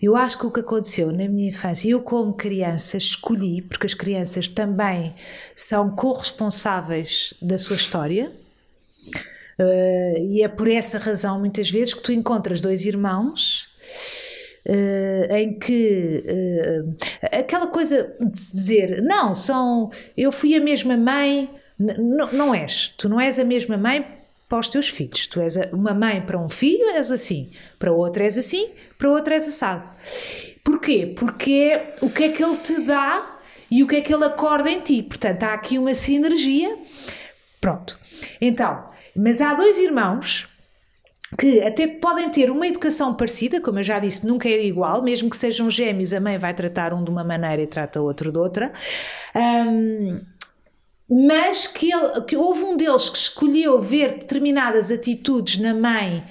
[0.00, 3.94] Eu acho que o que aconteceu na minha infância, eu como criança escolhi, porque as
[3.94, 5.14] crianças também
[5.54, 8.32] são corresponsáveis da sua história
[9.58, 13.70] Uh, e é por essa razão, muitas vezes, que tu encontras dois irmãos
[14.66, 16.96] uh, em que uh,
[17.38, 21.48] aquela coisa de se dizer, não, são, eu fui a mesma mãe,
[21.78, 24.06] não és, tu não és a mesma mãe
[24.48, 28.22] para os teus filhos, tu és uma mãe para um filho, és assim, para outro
[28.22, 29.88] és assim, para outro és assado.
[30.64, 31.12] Porquê?
[31.16, 33.38] Porque o que é que ele te dá
[33.70, 35.02] e o que é que ele acorda em ti.
[35.02, 36.76] Portanto, há aqui uma sinergia.
[37.62, 37.96] Pronto.
[38.40, 40.48] Então, mas há dois irmãos
[41.38, 45.30] que até podem ter uma educação parecida, como eu já disse, nunca é igual, mesmo
[45.30, 48.32] que sejam gêmeos, a mãe vai tratar um de uma maneira e trata o outro
[48.32, 48.72] de outra.
[49.34, 50.20] Um,
[51.08, 56.24] mas que, ele, que, houve um deles que escolheu ver determinadas atitudes na mãe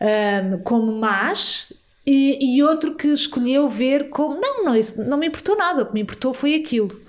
[0.00, 1.72] um, como más
[2.04, 5.86] e, e, outro que escolheu ver como não, não, isso não me importou nada, o
[5.86, 7.00] que me importou foi aquilo.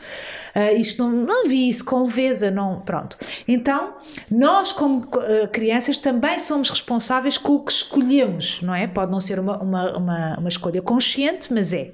[0.56, 3.18] Uh, isto não, não vi isso com leveza, não, pronto.
[3.46, 3.96] Então,
[4.32, 8.88] nós como uh, crianças também somos responsáveis com o que escolhemos, não é?
[8.88, 11.92] Pode não ser uma, uma, uma, uma escolha consciente, mas é.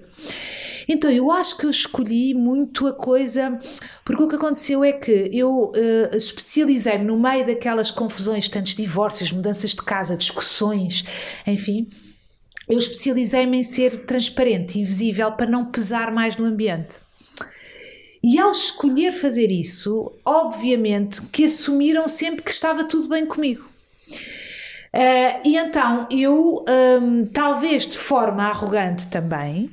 [0.87, 3.57] Então, eu acho que eu escolhi muito a coisa,
[4.03, 9.31] porque o que aconteceu é que eu uh, especializei-me no meio daquelas confusões, tantos divórcios,
[9.31, 11.03] mudanças de casa, discussões,
[11.47, 11.87] enfim.
[12.69, 16.95] Eu especializei-me em ser transparente, invisível, para não pesar mais no ambiente.
[18.23, 23.67] E ao escolher fazer isso, obviamente que assumiram sempre que estava tudo bem comigo.
[24.93, 26.65] Uh, e então eu,
[27.01, 29.71] um, talvez de forma arrogante também,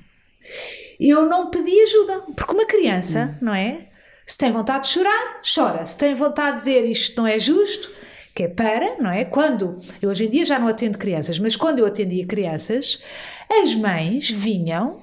[0.98, 3.46] eu não pedi ajuda, porque uma criança, hum.
[3.46, 3.88] não é?
[4.26, 5.84] Se tem vontade de chorar, chora.
[5.86, 7.90] Se tem vontade de dizer isto não é justo,
[8.34, 9.24] que é para, não é?
[9.24, 13.00] Quando, eu hoje em dia já não atendo crianças, mas quando eu atendia crianças,
[13.50, 15.02] as mães vinham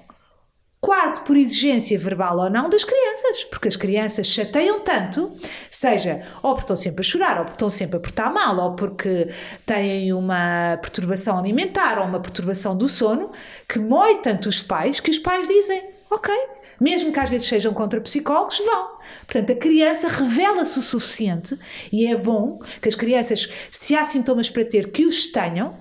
[0.85, 5.31] quase por exigência verbal ou não das crianças, porque as crianças chateiam tanto,
[5.71, 8.75] seja ou porque estão sempre a chorar, ou porque estão sempre a portar mal, ou
[8.75, 9.27] porque
[9.65, 13.31] têm uma perturbação alimentar ou uma perturbação do sono,
[13.67, 16.31] que mói tanto os pais que os pais dizem: Ok,
[16.79, 18.89] mesmo que às vezes sejam contra psicólogos, vão.
[19.25, 21.57] Portanto, a criança revela-se o suficiente
[21.91, 25.73] e é bom que as crianças, se há sintomas para ter, que os tenham,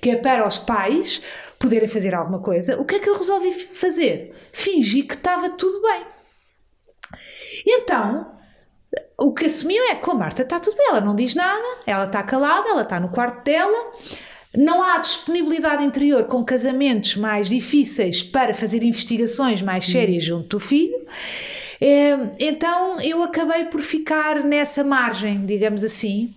[0.00, 1.20] que é para os pais
[1.58, 4.34] poderem fazer alguma coisa, o que é que eu resolvi fazer?
[4.52, 6.04] Fingi que estava tudo bem.
[7.66, 8.30] Então,
[9.18, 11.64] o que assumiu é que com a Marta está tudo bem, ela não diz nada,
[11.86, 13.92] ela está calada, ela está no quarto dela,
[14.56, 20.60] não há disponibilidade interior com casamentos mais difíceis para fazer investigações mais sérias junto do
[20.60, 21.06] filho.
[21.80, 26.32] É, então eu acabei por ficar nessa margem, digamos assim.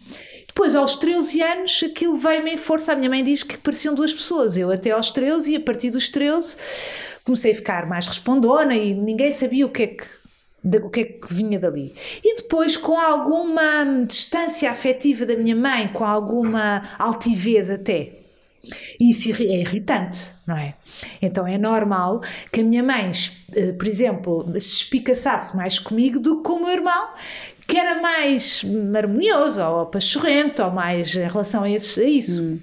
[0.57, 2.91] Depois, aos 13 anos, aquilo veio-me em força.
[2.91, 4.57] A minha mãe diz que pareciam duas pessoas.
[4.57, 6.57] Eu até aos 13 e a partir dos 13
[7.23, 10.07] comecei a ficar mais respondona e ninguém sabia o que é que
[10.65, 11.93] o que é que vinha dali.
[12.23, 18.13] E depois, com alguma distância afetiva da minha mãe, com alguma altivez até.
[18.99, 20.73] Isso é irritante, não é?
[21.21, 22.19] Então é normal
[22.51, 23.11] que a minha mãe,
[23.53, 27.09] eh, por exemplo, se espicaçasse mais comigo do que com o meu irmão,
[27.67, 28.63] que era mais
[28.95, 32.41] harmonioso, ou pachorrento, ou mais em relação a, esse, a isso.
[32.41, 32.59] Hum.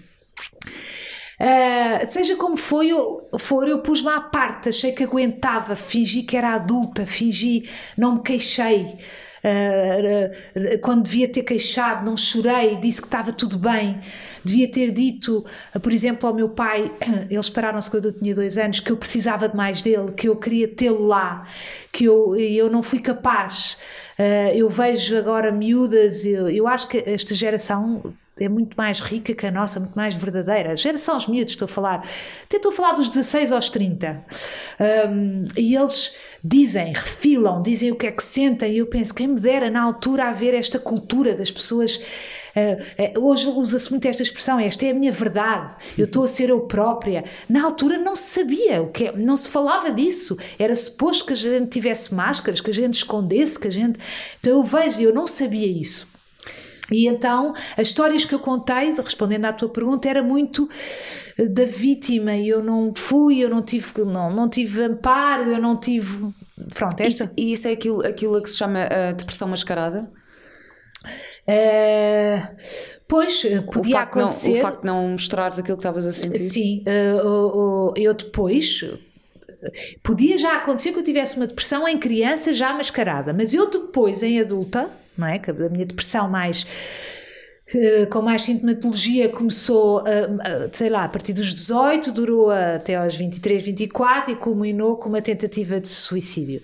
[1.41, 6.37] Uh, seja como foi, eu, for, eu pus-me à parte, achei que aguentava, fingi que
[6.37, 8.97] era adulta, fingi, não me queixei.
[9.45, 14.01] Uh, quando devia ter queixado, não chorei, disse que estava tudo bem.
[14.43, 15.45] Devia ter dito,
[15.83, 16.91] por exemplo, ao meu pai,
[17.29, 20.37] eles pararam-se quando eu tinha dois anos, que eu precisava de mais dele, que eu
[20.37, 21.47] queria tê-lo lá,
[21.93, 23.77] que eu, eu não fui capaz.
[24.19, 29.33] Uh, eu vejo agora miúdas, eu, eu acho que esta geração é muito mais rica
[29.33, 30.75] que a nossa, muito mais verdadeira.
[30.75, 32.07] Geração os miúdos, estou a falar.
[32.45, 34.25] Até estou a falar dos 16 aos 30.
[35.09, 36.13] Um, e eles
[36.43, 38.75] dizem, refilam, dizem o que é que sentem.
[38.75, 41.97] E eu penso, quem me dera na altura haver esta cultura das pessoas.
[42.57, 46.27] Uh, uh, hoje usa-se muito esta expressão, esta é a minha verdade, eu estou a
[46.29, 47.25] ser eu própria.
[47.49, 50.37] Na altura não se sabia, o que é, não se falava disso.
[50.57, 53.99] Era suposto que a gente tivesse máscaras, que a gente escondesse, que a gente.
[54.41, 56.14] Então eu vejo, eu não sabia isso.
[56.91, 60.69] E então, as histórias que eu contei, respondendo à tua pergunta, era muito
[61.39, 62.37] eh, da vítima.
[62.37, 66.33] Eu não fui, eu não tive, não, não tive amparo, eu não tive.
[66.75, 67.25] Pronto, esta.
[67.25, 70.11] Isso, e isso é aquilo, aquilo que se chama a depressão mascarada?
[71.47, 72.55] Uh,
[73.09, 74.53] pois, eh, podia o acontecer.
[74.53, 76.39] Não, o facto de não mostrares aquilo que estavas a sentir.
[76.39, 78.85] Sim, uh, eu depois.
[80.03, 84.23] Podia já acontecer que eu tivesse uma depressão em criança já mascarada, mas eu depois,
[84.23, 85.39] em adulta, não é?
[85.39, 86.67] Que a minha depressão mais
[87.75, 90.05] eh, com mais sintomatologia começou,
[90.73, 95.23] sei lá, a partir dos 18, durou até aos 23, 24 e culminou com uma
[95.23, 96.61] tentativa de suicídio.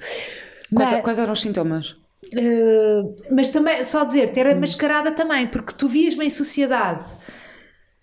[0.74, 1.96] Quais, mas, quais eram os sintomas?
[2.34, 7.05] Uh, mas também, só dizer, era mascarada também, porque tu vias-me em sociedade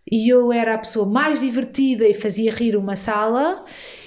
[0.09, 3.63] e eu era a pessoa mais divertida e fazia rir uma sala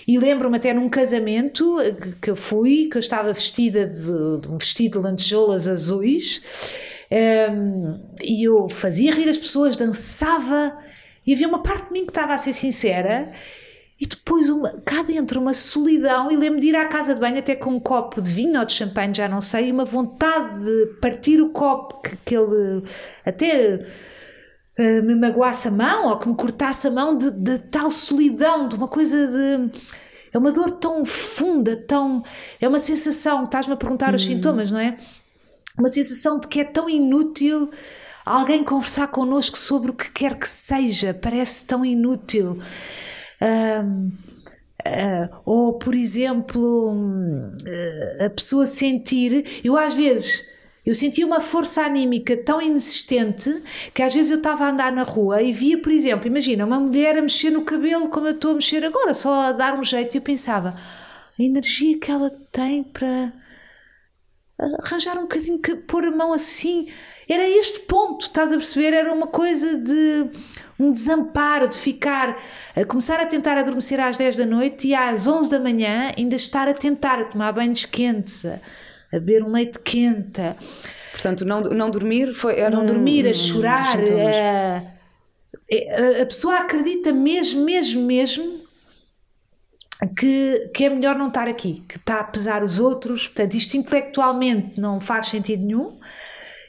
[0.07, 1.77] e lembro-me até num casamento
[2.21, 6.41] que eu fui, que eu estava vestida de, de um vestido de lantejoulas azuis,
[7.11, 10.77] um, ehm, e eu fazia rir as pessoas, dançava,
[11.27, 13.31] e havia uma parte de mim que estava a ser sincera,
[14.01, 17.39] e depois uma, cá dentro uma solidão, e lembro de ir à casa de banho
[17.39, 20.65] até com um copo de vinho ou de champanhe, já não sei, e uma vontade
[20.65, 22.83] de partir o copo que, que ele
[23.27, 23.85] até
[24.81, 28.66] uh, me magoasse a mão ou que me cortasse a mão de, de tal solidão,
[28.66, 29.70] de uma coisa de
[30.33, 32.22] é uma dor tão funda, tão.
[32.61, 34.28] É uma sensação, estás-me a perguntar os hum.
[34.28, 34.95] sintomas, não é?
[35.78, 37.70] Uma sensação de que é tão inútil
[38.24, 42.59] alguém conversar connosco sobre o que quer que seja, parece tão inútil.
[43.43, 44.11] Um,
[44.81, 49.61] Uh, ah, ou, por exemplo, uh, a pessoa sentir.
[49.62, 50.43] Eu, às vezes,
[50.85, 53.62] eu sentia uma força anímica tão inexistente
[53.95, 56.81] que às vezes eu estava a andar na rua e via, por exemplo, imagina uma
[56.81, 59.83] mulher a mexer no cabelo como eu estou a mexer agora, só a dar um
[59.83, 60.74] jeito, e eu pensava,
[61.39, 63.33] a energia que ela tem para
[64.83, 66.89] arranjar um bocadinho, pôr a mão assim,
[67.28, 68.93] era este ponto, estás a perceber?
[68.93, 70.26] Era uma coisa de
[70.78, 72.37] um desamparo, de ficar,
[72.74, 76.37] a começar a tentar adormecer às 10 da noite e às 11 da manhã ainda
[76.37, 78.45] estar a tentar a tomar banhos quentes
[79.13, 80.41] a beber um leite quente.
[81.13, 82.57] Portanto, não, não dormir foi.
[82.71, 83.99] Não um, dormir, a chorar.
[83.99, 84.83] A,
[85.73, 88.61] a, a pessoa acredita mesmo, mesmo, mesmo
[90.17, 93.27] que, que é melhor não estar aqui, que está a pesar os outros.
[93.27, 95.99] Portanto, isto intelectualmente não faz sentido nenhum.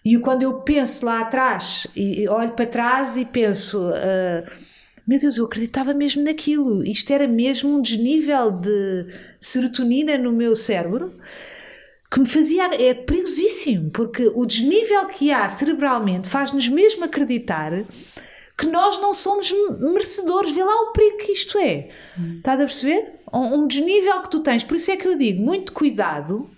[0.03, 4.51] E quando eu penso lá atrás, e olho para trás e penso, uh,
[5.07, 6.83] meu Deus, eu acreditava mesmo naquilo.
[6.83, 9.05] Isto era mesmo um desnível de
[9.39, 11.13] serotonina no meu cérebro
[12.11, 12.65] que me fazia.
[12.73, 17.71] É perigosíssimo, porque o desnível que há cerebralmente faz-nos mesmo acreditar
[18.57, 20.51] que nós não somos merecedores.
[20.51, 21.89] Vê lá o perigo que isto é.
[22.19, 22.35] Hum.
[22.37, 23.13] Estás a perceber?
[23.33, 24.63] Um, desnível que tu tens.
[24.63, 26.49] Por isso é que eu digo: muito cuidado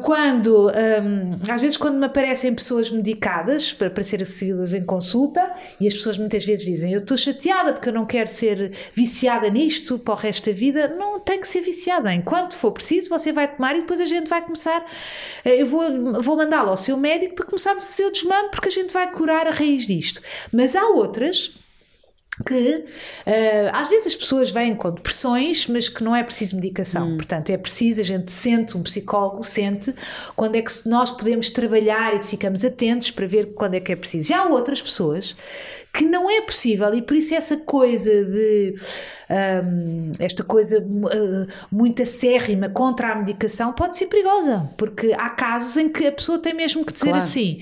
[0.00, 5.52] quando, um, às vezes, quando me aparecem pessoas medicadas para, para ser seguidas em consulta,
[5.78, 9.50] e as pessoas muitas vezes dizem: Eu estou chateada porque eu não quero ser viciada
[9.50, 10.88] nisto para o resto da vida.
[10.88, 12.12] Não tem que ser viciada.
[12.14, 14.84] Enquanto for preciso, você vai tomar e depois a gente vai começar.
[15.44, 18.68] Ah, eu vou, vou mandá-lo ao seu médico para começarmos a fazer o desmame, porque
[18.68, 20.22] a gente vai curar a raiz disto.
[20.50, 21.52] Mas há outras
[22.44, 22.84] que uh,
[23.72, 27.08] às vezes as pessoas vêm com depressões, mas que não é preciso medicação.
[27.08, 27.16] Hum.
[27.16, 29.94] Portanto, é preciso, a gente sente, um psicólogo sente
[30.36, 33.96] quando é que nós podemos trabalhar e ficamos atentos para ver quando é que é
[33.96, 34.32] preciso.
[34.32, 35.36] E há outras pessoas
[35.92, 38.76] que não é possível e por isso essa coisa de
[39.64, 45.76] um, esta coisa uh, muito acérrima contra a medicação pode ser perigosa, porque há casos
[45.76, 47.24] em que a pessoa tem mesmo que dizer claro.
[47.24, 47.60] assim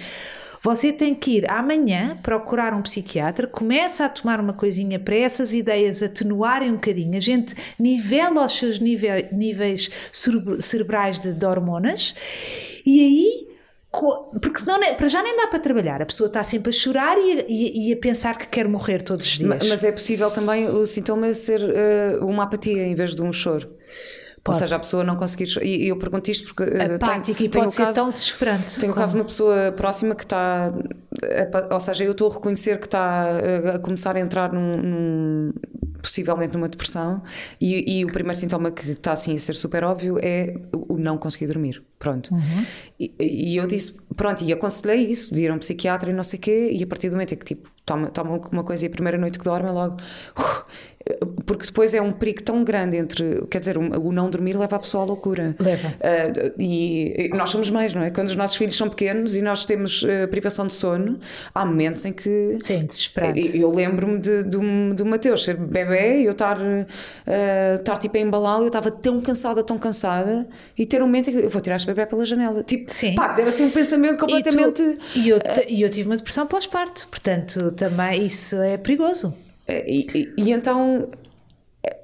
[0.66, 5.54] você tem que ir amanhã procurar um psiquiatra, começa a tomar uma coisinha para essas
[5.54, 7.16] ideias atenuarem um bocadinho.
[7.16, 9.88] A gente nivela os seus níveis, níveis
[10.58, 12.16] cerebrais de, de hormonas
[12.84, 13.46] e aí
[14.42, 16.02] porque senão para já nem dá para trabalhar.
[16.02, 19.02] A pessoa está sempre a chorar e a, e, e a pensar que quer morrer
[19.02, 19.68] todos os dias.
[19.68, 23.70] Mas é possível também o sintoma ser uh, uma apatia em vez de um choro.
[24.46, 24.58] Pode.
[24.58, 25.48] Ou seja, a pessoa não conseguir.
[25.60, 26.62] E eu pergunto isto porque.
[26.62, 28.78] Eh, Apática tenho, e pode ser caso, tão desesperante.
[28.80, 30.72] Tenho o caso de uma pessoa próxima que está.
[31.70, 35.52] Ou seja, eu estou a reconhecer que está eh, a começar a entrar num, num
[36.00, 37.20] possivelmente numa depressão,
[37.60, 41.18] e, e, o primeiro sintoma que está assim a ser super óbvio é o não
[41.18, 41.82] conseguir dormir.
[41.98, 42.32] Pronto.
[42.32, 42.64] Uhum.
[43.00, 46.22] E, e, eu disse, pronto, e aconselhei isso, de ir a um psiquiatra e não
[46.22, 48.84] sei o quê, e a partir do momento em que tipo, toma, toma uma coisa
[48.84, 49.96] e a primeira noite que dorme é logo.
[50.38, 50.64] Uh,
[51.46, 54.78] porque depois é um perigo tão grande entre, quer dizer, o não dormir leva a
[54.78, 55.54] pessoa à loucura.
[55.58, 55.88] Leva.
[55.88, 58.10] Uh, e, nós somos mais, não é?
[58.10, 61.18] Quando os nossos filhos são pequenos e nós temos uh, privação de sono,
[61.54, 62.56] há momentos em que.
[62.60, 63.38] Sim, desesperado.
[63.38, 66.86] Eu lembro-me de, de Mateus ser bebê e eu estar, uh,
[67.78, 71.34] estar tipo a embalá-lo, eu estava tão cansada, tão cansada, e ter um momento em
[71.34, 72.64] que eu vou tirar este bebê pela janela.
[72.64, 73.14] Tipo, Sim.
[73.14, 74.82] pá, deve ser um pensamento completamente.
[74.82, 75.38] E, tu, e eu,
[75.68, 79.45] eu tive uma depressão pós-parto, portanto, também isso é perigoso.
[79.68, 81.08] E, e, e, então,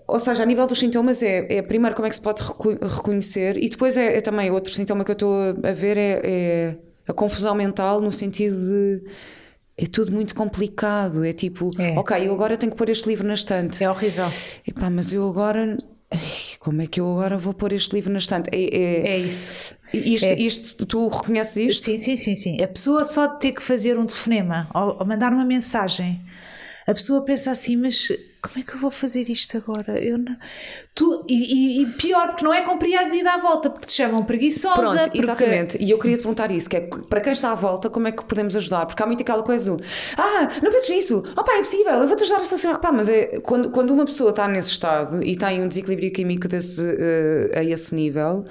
[0.06, 3.56] ou seja, a nível dos sintomas é, é primeiro como é que se pode reconhecer
[3.56, 7.12] e depois é, é também outro sintoma que eu estou a ver é, é, a
[7.12, 9.04] confusão mental no sentido de
[9.76, 11.24] é tudo muito complicado.
[11.24, 11.98] É tipo, é.
[11.98, 13.82] ok, eu agora tenho que pôr este livro na estante.
[13.82, 14.26] É horrível.
[14.66, 15.76] Epá, mas eu agora.
[16.60, 18.50] Como é que eu agora vou pôr este livro na estante?
[18.52, 19.74] É, é, é isso.
[19.94, 20.34] Isto, é.
[20.34, 21.84] isto, tu reconheces isto?
[21.84, 22.62] Sim, sim, sim, sim.
[22.62, 26.20] A pessoa só de ter que fazer um telefonema ou, ou mandar uma mensagem
[26.92, 28.08] a pessoa pensa assim, mas
[28.42, 29.98] como é que eu vou fazer isto agora?
[29.98, 30.36] Eu não...
[30.94, 34.80] tu, e, e, pior, porque não é compreendida à volta, porque te chamam preguiçosa.
[34.80, 35.18] Pronto, porque...
[35.18, 35.78] exatamente.
[35.80, 38.12] E eu queria te perguntar isso: que é para quem está à volta, como é
[38.12, 38.86] que podemos ajudar?
[38.86, 39.82] Porque há muito aquela coisa do
[40.18, 42.80] ah, não penses nisso, oh pá, é possível, eu vou-te ajudar a estacionar.
[42.80, 46.48] Pá, mas é quando, quando uma pessoa está nesse estado e tem um desequilíbrio químico
[46.48, 48.44] desse, uh, a esse nível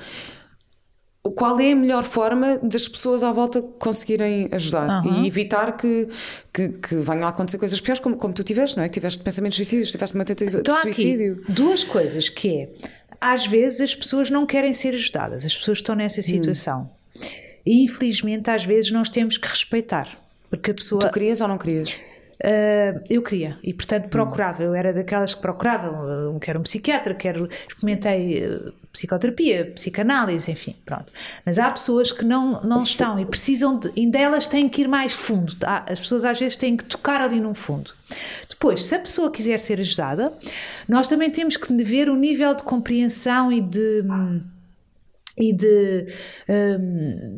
[1.24, 5.24] qual é a melhor forma das pessoas à volta conseguirem ajudar uhum.
[5.24, 6.08] e evitar que,
[6.52, 8.90] que, que, venham a acontecer coisas piores, como, como tu tiveste, não é?
[8.90, 11.44] Que tiveste pensamentos suicídios, tiveste uma tentativa então, de suicídio.
[11.48, 12.70] duas coisas que é,
[13.20, 16.24] às vezes as pessoas não querem ser ajudadas, as pessoas estão nessa hum.
[16.24, 16.90] situação.
[17.16, 17.22] Hum.
[17.66, 20.10] E infelizmente às vezes nós temos que respeitar.
[20.50, 21.02] Porque a pessoa.
[21.02, 21.96] Tu querias ou não querias?
[22.44, 27.48] Uh, eu queria e portanto procurava, eu era daquelas que procuravam, quero um psiquiatra, quero,
[27.68, 31.06] experimentei uh, psicoterapia, psicanálise, enfim, pronto.
[31.46, 34.88] Mas há pessoas que não, não estão e precisam de, e delas têm que ir
[34.88, 35.56] mais fundo.
[35.62, 37.92] As pessoas às vezes têm que tocar ali num fundo.
[38.50, 40.34] Depois, se a pessoa quiser ser ajudada,
[40.88, 44.04] nós também temos que ver o nível de compreensão e de.
[45.38, 46.08] Hum, e de,
[46.50, 47.36] um,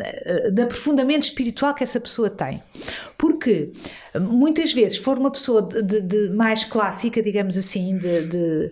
[0.53, 2.61] de aprofundamento espiritual que essa pessoa tem.
[3.17, 3.71] Porque
[4.19, 8.71] muitas vezes, for uma pessoa de, de, de mais clássica, digamos assim, de.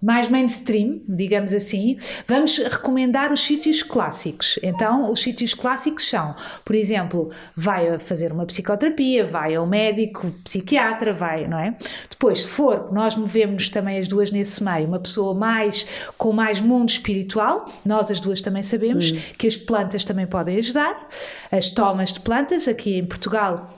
[0.00, 4.56] Mais mainstream, digamos assim, vamos recomendar os sítios clássicos.
[4.62, 10.30] Então, os sítios clássicos são, por exemplo, vai a fazer uma psicoterapia, vai ao médico,
[10.44, 11.76] psiquiatra, vai, não é?
[12.08, 15.84] Depois, se for, nós movemos também as duas nesse meio, uma pessoa mais
[16.16, 19.18] com mais mundo espiritual, nós as duas também sabemos hum.
[19.36, 21.08] que as plantas também podem ajudar,
[21.50, 23.77] as tomas de plantas, aqui em Portugal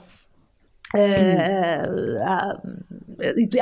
[0.93, 2.61] Uh, há,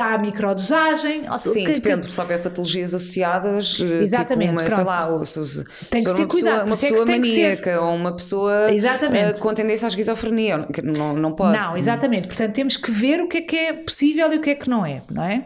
[0.00, 1.22] há microdosagem.
[1.38, 5.64] Sim, que, depende, porque se houver patologias associadas, eh, Exatamente, tipo uma, sei lá, se,
[5.90, 6.66] tem que se ter cuidado.
[6.66, 11.12] Uma pessoa, uma é maníaca ou uma pessoa uh, com tendência à esquizofrenia, que não,
[11.14, 11.56] não pode.
[11.56, 12.26] Não, exatamente.
[12.26, 14.68] Portanto, temos que ver o que é que é possível e o que é que
[14.68, 15.44] não é, não é?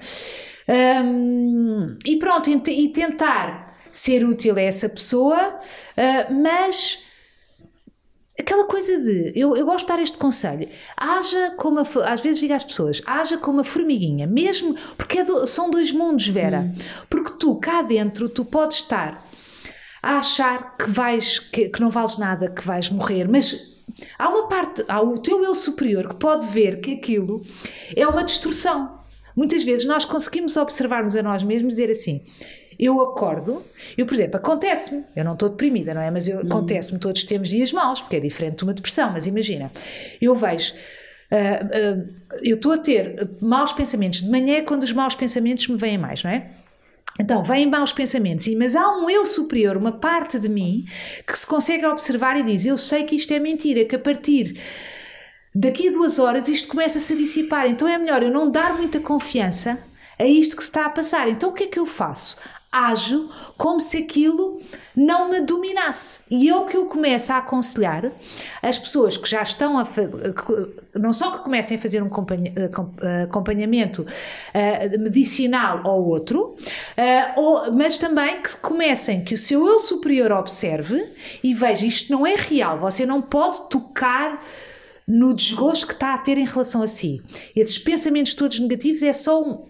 [0.66, 6.98] Um, e pronto, e tentar ser útil a essa pessoa, uh, mas
[8.38, 9.32] aquela coisa de.
[9.34, 10.68] Eu, eu gosto de dar este conselho.
[10.96, 11.80] Haja como.
[11.80, 14.74] A, às vezes digo às pessoas: haja como a formiguinha, mesmo.
[14.96, 16.60] Porque é do, são dois mundos, Vera.
[16.60, 16.74] Hum.
[17.08, 19.24] Porque tu, cá dentro, tu podes estar
[20.02, 21.38] a achar que vais.
[21.38, 23.72] que, que não vales nada, que vais morrer, mas.
[24.18, 27.42] Há uma parte, há o teu eu superior que pode ver que aquilo
[27.94, 28.98] é uma distorção.
[29.36, 32.20] Muitas vezes nós conseguimos observarmos a nós mesmos e dizer assim:
[32.78, 33.62] eu acordo,
[33.96, 36.10] eu, por exemplo, acontece-me, eu não estou deprimida, não é?
[36.10, 39.70] Mas eu, acontece-me, todos temos dias maus, porque é diferente de uma depressão, mas imagina,
[40.20, 40.74] eu vejo,
[41.32, 42.06] Uh, uh,
[42.42, 46.22] eu estou a ter maus pensamentos de manhã quando os maus pensamentos me vêm mais,
[46.22, 46.48] não é?
[47.18, 50.84] Então, vêm maus pensamentos, mas há um eu superior, uma parte de mim,
[51.26, 54.60] que se consegue observar e diz: Eu sei que isto é mentira, que a partir
[55.54, 57.68] daqui a duas horas isto começa-se a dissipar.
[57.68, 59.78] Então é melhor eu não dar muita confiança
[60.18, 61.28] a isto que se está a passar.
[61.28, 62.36] Então o que é que eu faço?
[62.74, 64.60] Ajo como se aquilo
[64.96, 66.20] não me dominasse.
[66.28, 68.10] E é o que eu começo a aconselhar
[68.60, 69.86] as pessoas que já estão a
[70.94, 72.10] não só que comecem a fazer um
[73.24, 76.56] acompanhamento uh, medicinal ao outro,
[77.36, 81.04] ou, mas também que comecem que o seu eu superior observe
[81.42, 84.42] e veja isto não é real, você não pode tocar
[85.06, 87.22] no desgosto que está a ter em relação a si.
[87.54, 89.62] Esses pensamentos todos negativos é só um,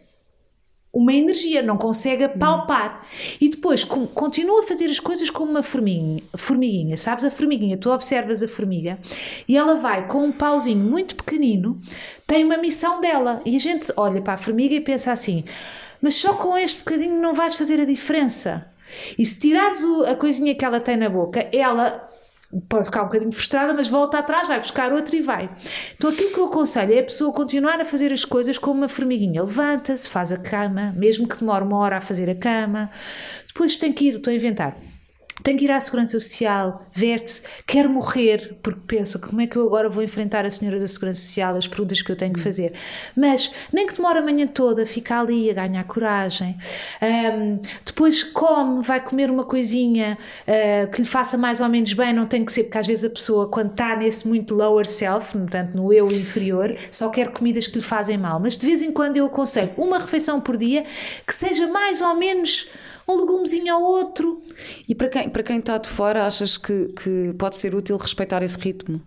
[0.95, 3.05] uma energia, não consegue palpar.
[3.41, 7.25] E depois com, continua a fazer as coisas como uma formiguinha, formiguinha, sabes?
[7.25, 8.97] A formiguinha, tu observas a formiga
[9.49, 11.81] e ela vai com um pauzinho muito pequenino,
[12.27, 13.43] tem uma missão dela.
[13.45, 15.45] E a gente olha para a formiga e pensa assim:
[16.01, 18.71] mas só com este bocadinho não vais fazer a diferença.
[19.19, 22.09] E se tirares o, a coisinha que ela tem na boca, ela
[22.69, 25.51] pode ficar um bocadinho frustrada, mas volta atrás, vai buscar outro e vai.
[25.97, 28.89] Então aquilo que eu aconselho é a pessoa continuar a fazer as coisas como uma
[28.89, 29.43] formiguinha.
[29.43, 32.91] Levanta-se, faz a cama, mesmo que demore uma hora a fazer a cama.
[33.47, 34.77] Depois tem que ir, estou a inventar
[35.45, 39.67] tem que ir à Segurança Social, verte-se, quer morrer, porque pensa como é que eu
[39.67, 42.73] agora vou enfrentar a senhora da Segurança Social, as perguntas que eu tenho que fazer.
[43.15, 46.57] Mas nem que demore a manhã toda, fica ali a ganhar coragem.
[47.03, 50.17] Um, depois come, vai comer uma coisinha
[50.49, 53.05] uh, que lhe faça mais ou menos bem, não tem que ser, porque às vezes
[53.05, 57.67] a pessoa, quando está nesse muito lower self, portanto no eu inferior, só quer comidas
[57.67, 58.41] que lhe fazem mal.
[58.41, 60.87] Mas de vez em quando eu aconselho uma refeição por dia
[61.27, 62.67] que seja mais ou menos
[63.09, 64.43] um legumezinho ao outro.
[64.89, 68.43] E para quem, para quem está de fora, achas que, que pode ser útil respeitar
[68.43, 69.01] esse ritmo?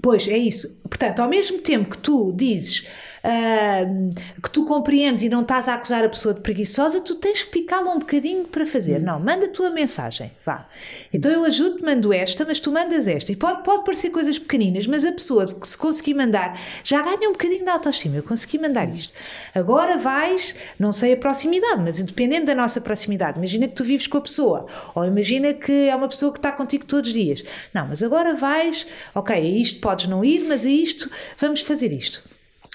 [0.00, 0.80] Pois, é isso.
[0.88, 2.86] Portanto, ao mesmo tempo que tu dizes
[3.24, 7.42] uh, que tu compreendes e não estás a acusar a pessoa de preguiçosa, tu tens
[7.42, 9.00] que picá-la um bocadinho para fazer.
[9.00, 9.04] Hum.
[9.04, 10.66] Não, manda a tua mensagem, vá.
[11.12, 13.32] Então eu ajudo-te, mando esta, mas tu mandas esta.
[13.32, 17.28] E pode, pode parecer coisas pequeninas, mas a pessoa que se conseguir mandar já ganha
[17.28, 18.16] um bocadinho de autoestima.
[18.16, 19.12] Eu consegui mandar isto.
[19.54, 24.06] Agora vais, não sei a proximidade, mas independente da nossa proximidade, imagina que tu vives
[24.06, 27.42] com a pessoa, ou imagina que é uma pessoa que está contigo todos os dias.
[27.74, 31.92] Não, mas agora vais, ok, a isto podes não ir, mas a isto vamos fazer
[31.92, 32.22] isto.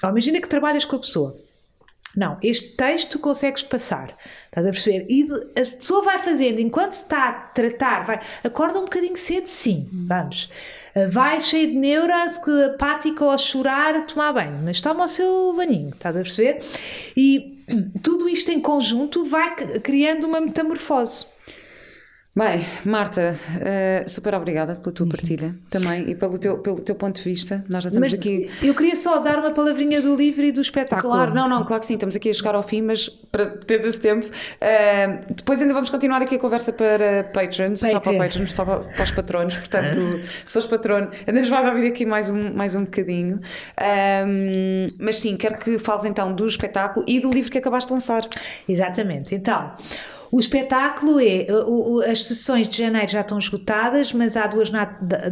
[0.02, 1.36] Imagina que trabalhas com a pessoa.
[2.16, 4.16] Não, este texto consegues passar.
[4.46, 5.06] Estás a perceber?
[5.08, 9.46] E a pessoa vai fazendo, enquanto se está a tratar, vai, acorda um bocadinho cedo,
[9.46, 10.48] sim, vamos.
[11.10, 15.08] Vai cheio de neuras, que apática ou a chorar, a tomar banho, mas toma o
[15.08, 16.58] seu banhinho, estás a perceber?
[17.14, 17.58] E
[18.02, 21.26] tudo isto em conjunto vai criando uma metamorfose.
[22.36, 27.16] Bem, Marta, uh, super obrigada pela tua partilha também e pelo teu, pelo teu ponto
[27.16, 27.64] de vista.
[27.66, 28.50] Nós já estamos mas aqui.
[28.62, 31.14] Eu queria só dar uma palavrinha do livro e do espetáculo.
[31.14, 33.82] Claro, não, não, claro que sim, estamos aqui a chegar ao fim, mas para ter
[33.86, 34.26] esse tempo.
[34.26, 37.90] Uh, depois ainda vamos continuar aqui a conversa para patrons, Patreon.
[37.90, 39.56] só para patrons, só para, para os patronos.
[39.56, 43.40] Portanto, se fores patrono, ainda nos vais ouvir aqui mais um, mais um bocadinho.
[43.80, 47.94] Um, mas sim, quero que fales então do espetáculo e do livro que acabaste de
[47.94, 48.28] lançar.
[48.68, 49.72] Exatamente, então.
[50.30, 51.46] O espetáculo é.
[52.10, 54.70] as sessões de janeiro já estão esgotadas, mas há duas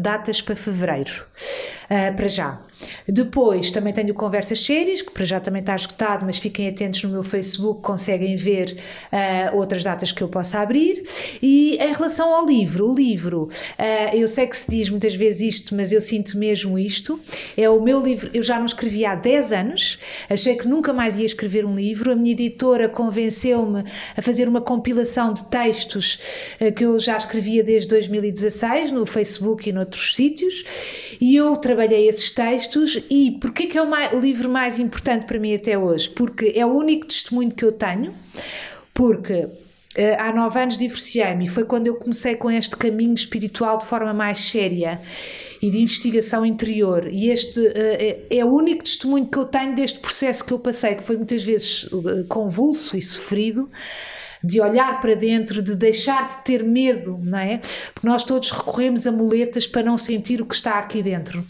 [0.00, 1.24] datas para fevereiro,
[1.84, 2.58] uh, para já.
[3.08, 7.10] Depois também tenho Conversas Sérias, que para já também está esgotado, mas fiquem atentos no
[7.10, 8.76] meu Facebook, conseguem ver
[9.12, 11.02] uh, outras datas que eu possa abrir.
[11.42, 13.48] E em relação ao livro, o livro,
[13.78, 17.20] uh, eu sei que se diz muitas vezes isto, mas eu sinto mesmo isto.
[17.56, 19.98] É o meu livro, eu já não escrevi há 10 anos,
[20.28, 22.12] achei que nunca mais ia escrever um livro.
[22.12, 23.84] A minha editora convenceu-me
[24.16, 26.18] a fazer uma compilação de textos
[26.60, 30.64] uh, que eu já escrevia desde 2016 no Facebook e noutros sítios,
[31.24, 35.38] e eu trabalhei esses textos e porquê que é o, mais, livro mais importante para
[35.38, 36.10] mim até hoje?
[36.10, 38.12] Porque é o único testemunho que eu tenho,
[38.92, 39.48] porque
[39.96, 43.86] Uh, há nove anos divorciei-me e foi quando eu comecei com este caminho espiritual de
[43.86, 45.00] forma mais séria
[45.62, 47.06] e de investigação interior.
[47.08, 50.58] E este uh, é, é, o único testemunho que eu tenho deste processo que eu
[50.58, 53.70] passei, que foi muitas vezes uh, convulso e sofrido.
[54.44, 57.60] De olhar para dentro, de deixar de ter medo, não é?
[57.92, 61.44] Porque nós todos recorremos a muletas para não sentir o que está aqui dentro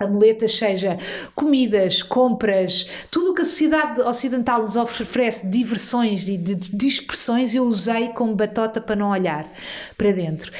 [0.00, 0.98] amuletas, seja
[1.34, 7.54] comidas, compras, tudo o que a sociedade ocidental nos oferece, diversões e de, de dispersões,
[7.54, 9.50] eu usei como batota para não olhar
[9.96, 10.52] para dentro.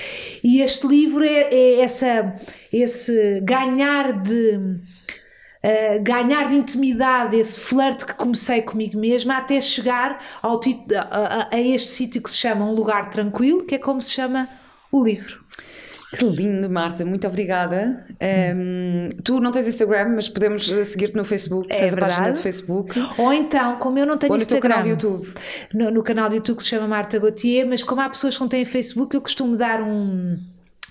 [0.42, 2.34] E este livro é, é essa,
[2.72, 4.76] esse ganhar de.
[5.64, 10.60] Uh, ganhar de intimidade, esse flerte que comecei comigo mesma, até chegar ao
[10.94, 14.12] a, a, a este sítio que se chama Um Lugar Tranquilo, que é como se
[14.12, 14.46] chama
[14.92, 15.42] o livro.
[16.18, 18.06] Que lindo, Marta, muito obrigada.
[18.54, 22.12] Um, tu não tens Instagram, mas podemos seguir-te no Facebook, É tens verdade.
[22.12, 22.94] a página de Facebook.
[23.18, 25.34] Ou então, como eu não tenho Ou no teu Instagram, canal de YouTube.
[25.72, 28.40] No, no canal de YouTube que se chama Marta Gauthier, mas como há pessoas que
[28.40, 30.38] não têm Facebook, eu costumo dar um,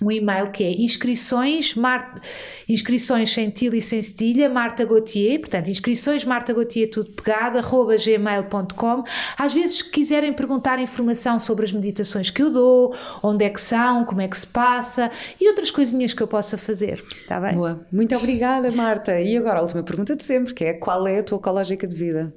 [0.02, 2.20] um e-mail que é inscrições, Mar,
[2.68, 7.96] inscrições sem tilde e sem cedilha, Marta Gauthier, portanto, inscrições Marta Gauthier, tudo pegado, arroba
[7.96, 9.04] gmail.com.
[9.38, 13.60] Às vezes, se quiserem perguntar informação sobre as meditações que eu dou, onde é que
[13.60, 17.54] são, como é que se passa e outras coisinhas que eu possa fazer, está bem?
[17.54, 19.20] Boa, muito obrigada, Marta.
[19.20, 21.94] E agora a última pergunta de sempre, que é qual é a tua ecológica de
[21.94, 22.34] vida?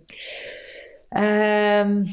[1.11, 2.03] Ahm,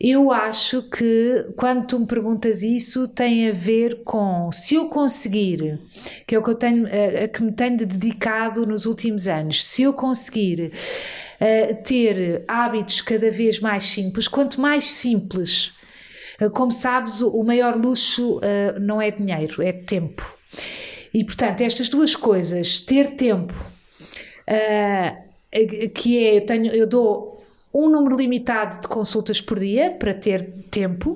[0.00, 5.78] eu acho que quando tu me perguntas isso tem a ver com se eu conseguir,
[6.26, 9.64] que é o que eu tenho, a, a que me tenho dedicado nos últimos anos,
[9.66, 10.72] se eu conseguir
[11.40, 15.72] eh, ter hábitos cada vez mais simples, quanto mais simples,
[16.38, 20.22] eh, como sabes, o, maior luxo eh, não é dinheiro, é tempo.
[21.14, 23.54] E portanto, estas duas coisas, ter tempo
[25.94, 27.39] que é eu tenho eu dou
[27.72, 31.10] um número limitado de consultas por dia para ter tempo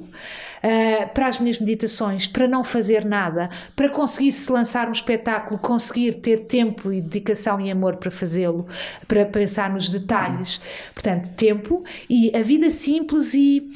[0.65, 5.59] uh, para as minhas meditações, para não fazer nada, para conseguir se lançar um espetáculo,
[5.59, 8.67] conseguir ter tempo e dedicação e amor para fazê-lo,
[9.07, 10.61] para pensar nos detalhes.
[10.95, 13.69] Portanto, tempo e a vida simples e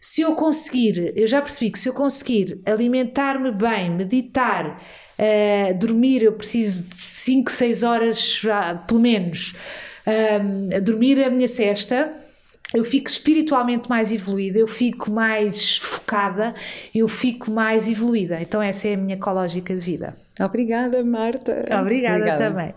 [0.00, 4.80] se eu conseguir, eu já percebi que se eu conseguir alimentar-me bem, meditar,
[5.18, 8.42] uh, dormir, eu preciso de 5, 6 horas,
[8.86, 9.54] pelo menos,
[10.06, 12.12] um, dormir a minha cesta,
[12.74, 16.54] eu fico espiritualmente mais evoluída, eu fico mais focada,
[16.94, 18.40] eu fico mais evoluída.
[18.40, 20.14] Então, essa é a minha ecológica de vida.
[20.40, 21.64] Obrigada, Marta.
[21.80, 22.36] Obrigada.
[22.36, 22.74] também.